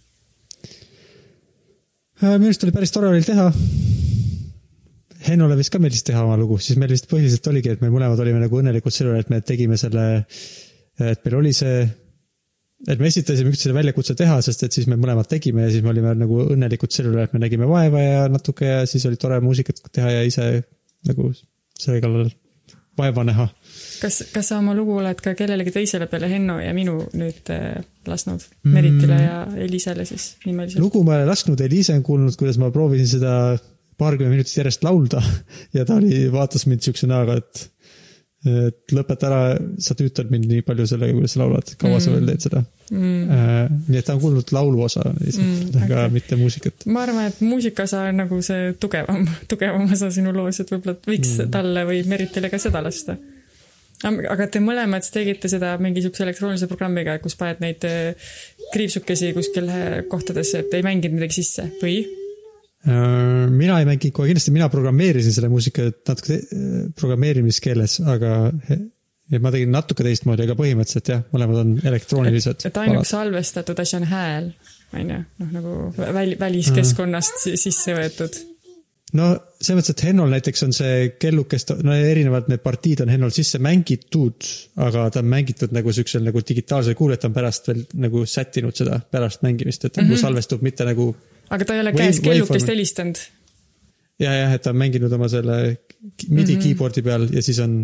[2.22, 3.48] Äh, minu arust oli päris tore oli teha.
[5.26, 8.20] Hennole vist ka meeldis teha oma lugu, siis meil vist põhiliselt oligi, et me mõlemad
[8.22, 10.06] olime nagu õnnelikud selle üle, et me tegime selle,
[10.98, 11.84] et meil oli see,
[12.90, 15.94] et me esitasime üksteisele väljakutse teha, sest et siis me mõlemad tegime ja siis me
[15.94, 19.38] olime nagu õnnelikud selle üle, et me nägime vaeva ja natuke ja siis oli tore
[19.46, 20.48] muusikat teha ja ise
[21.08, 21.32] nagu
[21.80, 22.30] selle kallal
[22.98, 23.48] vaeva näha.
[24.02, 27.82] kas, kas sa oma lugu oled ka kellelegi teisele peale Henno ja minu nüüd äh,
[28.08, 28.44] lasknud?
[28.68, 30.84] Meritile ja Elisele siis nimeliselt?
[30.84, 33.36] lugu ma ei ole lasknud, Eliise on kuulnud, kuidas ma proovisin seda
[34.02, 35.24] paarkümmend minutit järjest laulda
[35.78, 37.71] ja ta oli, vaatas mind siukse näoga, et
[38.42, 39.42] et lõpeta ära,
[39.78, 42.04] sa tüütad mind nii palju sellega, kuidas sa laulad, kaua mm.
[42.04, 43.82] sa veel teed seda mm..
[43.86, 46.14] nii et ta on kuulnud lauluosa lihtsalt Mm, mm,, aga okay.
[46.14, 46.86] mitte muusikat.
[46.86, 51.36] ma arvan, et muusikaosa on nagu see tugevam, tugevam osa sinu loos, et võib-olla võiks
[51.38, 51.52] mm.
[51.54, 53.18] talle või Meritile ka seda lasta.
[54.06, 58.32] aga te mõlemad tegite seda mingi siukse elektroonilise programmiga, kus paned neid eh,
[58.74, 62.02] kriipsukesi kuskil eh, kohtadesse, et ei mänginud midagi sisse või?
[62.82, 66.62] Äh, mina ei mänginud kohe kindlasti, mina programmeerisin selle muusika natuke te-
[66.98, 68.32] programmeerimiskeeles, aga
[69.32, 72.66] ja ma tegin natuke teistmoodi, aga põhimõtteliselt jah, mõlemad on elektroonilised.
[72.66, 74.48] et ainuke salvestatud asi on hääl,
[74.98, 75.76] onju, noh nagu
[76.18, 78.40] väli, väliskeskkonnast si- sisse võetud.
[79.14, 79.30] no
[79.62, 83.60] selles mõttes, et Hennol näiteks on see kellukest, no erinevad need partiid on Hennol sisse
[83.62, 84.42] mängitud,
[84.78, 88.74] aga ta on mängitud nagu siuksel nagu digitaalsel kuulajal, ta on pärast veel nagu sättinud
[88.76, 90.10] seda pärast mängimist, et ta Mhm.
[90.10, 91.12] nagu salvestub mitte nagu
[91.52, 93.22] aga ta ei ole käes kellukest helistanud.
[94.22, 96.64] ja, jah, et ta on mänginud oma selle midi mm -hmm.
[96.64, 97.76] keyboard'i peal ja siis on,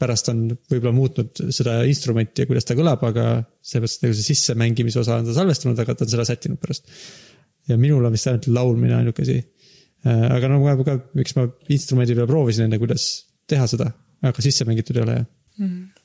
[0.00, 5.02] pärast on võib-olla muutnud seda instrumenti ja kuidas ta kõlab, aga mõttes nagu see sissemängimise
[5.02, 6.88] osa on ta salvestanud, aga ta on seda sättinud pärast.
[7.68, 9.42] ja minul on vist ainult laulmine ainuke asi.
[10.04, 13.92] aga no ma ka, miks ma instrumendi peal proovisin enne, kuidas teha seda,
[14.22, 15.26] aga sisse mängitud ei ole jah.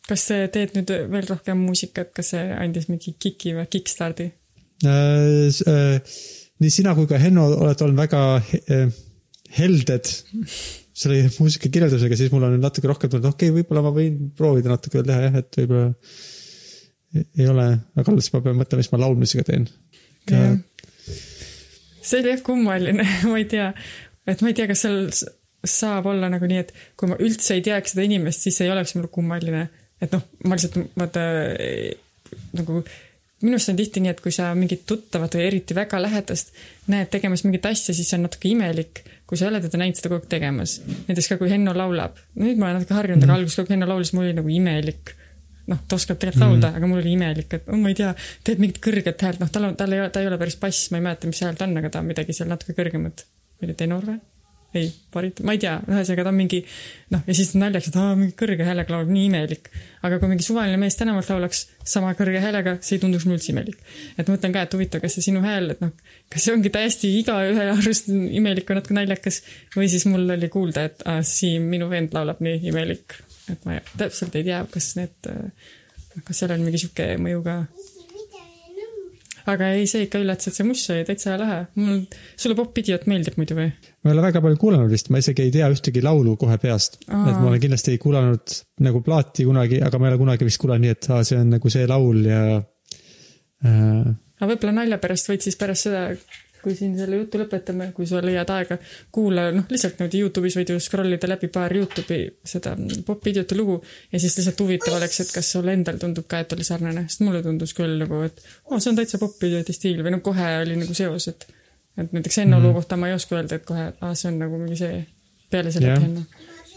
[0.09, 4.31] kas sa teed nüüd veel rohkem muusikat, kas see andis mingi kiki või kickstardi?
[4.83, 6.03] Äh,
[6.65, 8.89] nii sina kui ka Henno olete olnud väga eh,
[9.55, 10.09] helded
[10.95, 14.71] selle muusika kirjeldusega, siis mul on natuke rohkem tulnud, okei okay,, võib-olla ma võin proovida
[14.71, 15.87] natuke veel teha jah, et võib-olla
[17.35, 17.65] ei- ole,
[17.99, 19.67] aga alles ma pean mõtlema, mis ma laulmisega teen.
[22.05, 23.71] See oli jah kummaline, ma ei tea,
[24.27, 25.01] et ma ei tea, kas seal
[25.65, 28.95] saab olla nagu nii, et kui ma üldse ei teaks seda inimest, siis ei oleks
[28.95, 29.67] mul kummaline.
[30.03, 31.23] et noh, ma lihtsalt vaata
[32.55, 32.81] nagu
[33.45, 36.55] minu arust on tihti nii, et kui sa mingit tuttavat või eriti väga lähedast
[36.91, 39.99] näed tegemas mingit asja, siis see on natuke imelik, kui sa ei ole teda näinud
[39.99, 40.79] seda kogu aeg tegemas.
[41.07, 43.89] näiteks ka kui Henno laulab, nüüd ma olen natuke harjunud mm, aga alguses, kui Henno
[43.89, 45.15] laulis, mul oli nagu imelik
[45.71, 48.11] noh, ta oskab tegelikult laulda mm, aga mul oli imelik, et oh, ma ei tea,
[48.45, 50.91] teeb mingit kõrget häält, noh, tal on, tal ei ole, ta ei ole päris bass,
[50.93, 53.25] ma ei mäleta, mis hääl ta on, aga ta on midagi seal natuke kõrgemat.
[53.65, 54.19] oli tenor või?
[54.79, 56.59] ei, barit-, ma ei tea, ühesõnaga ta on mingi
[57.13, 59.69] noh, ja siis naljakas, et aa, mingi kõrge häälega laulab, nii imelik.
[60.05, 61.65] aga kui mingi suvaline mees tänavalt laulaks
[61.95, 63.79] sama kõrge häälega, see ei tunduks mulle üldse imelik.
[64.17, 65.93] et mõtlen ka, et huvitav, kas see sinu hääl, et noh,
[66.33, 69.41] kas see ongi täiesti igaühe arust imelik või natuke naljakas
[69.77, 73.19] või siis mul oli kuulda, et aa, Siim, minu vend laulab nii imelik.
[73.51, 75.33] et ma täpselt ei tea, kas need,
[76.23, 77.59] kas seal on mingi sihuke mõju ka
[79.51, 81.59] aga ei, see ikka üllatas, et see must oli täitsa lahe.
[81.79, 82.03] mul,
[82.39, 83.67] sulle Pop Idiot meeldib muidu või?
[83.71, 86.99] ma ei ole väga palju kuulanud vist, ma isegi ei tea ühtegi laulu kohe peast.
[87.05, 90.85] Et ma olen kindlasti kuulanud nagu plaati kunagi, aga ma ei ole kunagi vist kuulanud
[90.85, 92.41] nii, et aa, see on nagu see laul ja
[93.65, 94.09] äh,.
[94.39, 96.07] aga võib-olla nalja pärast võid siis pärast seda,
[96.65, 98.77] kui siin selle jutu lõpetame, kui sa leiad aega,
[99.13, 102.73] kuula, noh, lihtsalt niimoodi Youtube'is võid ju scroll ida läbi paar Youtube'i seda
[103.05, 103.77] Pop Idioti lugu
[104.11, 107.21] ja siis lihtsalt huvitav oleks, et kas sul endal tundub ka, et oli sarnane, sest
[107.25, 108.41] mulle tundus küll nagu, et
[108.71, 111.47] oo, see on täitsa Pop Idioti stiil või no kohe oli nagu seos, et
[111.95, 112.65] et näiteks Enno mm.
[112.65, 114.97] loo kohta ma ei oska öelda, et kohe, aa, see on nagu mingi see
[115.51, 116.03] peale selle yeah.
[116.03, 116.25] Enno.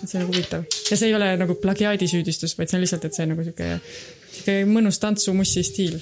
[0.02, 3.08] et see on nagu huvitav ja see ei ole nagu plagiaadisüüdistus, vaid see on lihtsalt,
[3.08, 3.72] et see on nagu sihuke,
[4.36, 5.98] sihuke mõnus tantsumussi stiil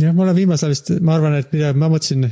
[0.00, 2.26] jah, ma olen viimasel ajal vist, ma arvan, et mida ma mõtlesin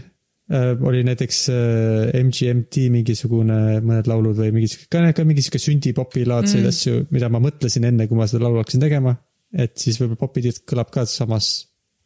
[0.50, 6.24] oli näiteks äh, MGMT mingisugune mõned laulud või mingi sihuke, ka, ka mingi sihuke sündipopi
[6.26, 6.72] laadseid mm.
[6.72, 9.14] asju, mida ma mõtlesin enne, kui ma seda laulu hakkasin tegema.
[9.50, 11.50] et siis võib-olla popid kõlab ka samas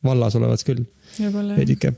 [0.04, 0.84] vallas olevat küll
[1.56, 1.94] veidike.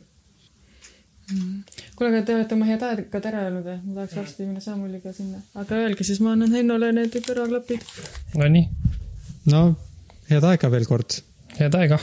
[1.97, 3.79] kuule, aga te olete oma head aega ära öelnud või?
[3.83, 5.43] ma tahaks varsti minna Samuliga sinna.
[5.55, 7.83] aga öelge siis, ma annan Hennole need kõrvaklapid.
[8.39, 8.69] Nonii,
[9.51, 9.65] no
[10.31, 11.19] head aega veel kord
[11.59, 11.99] head aega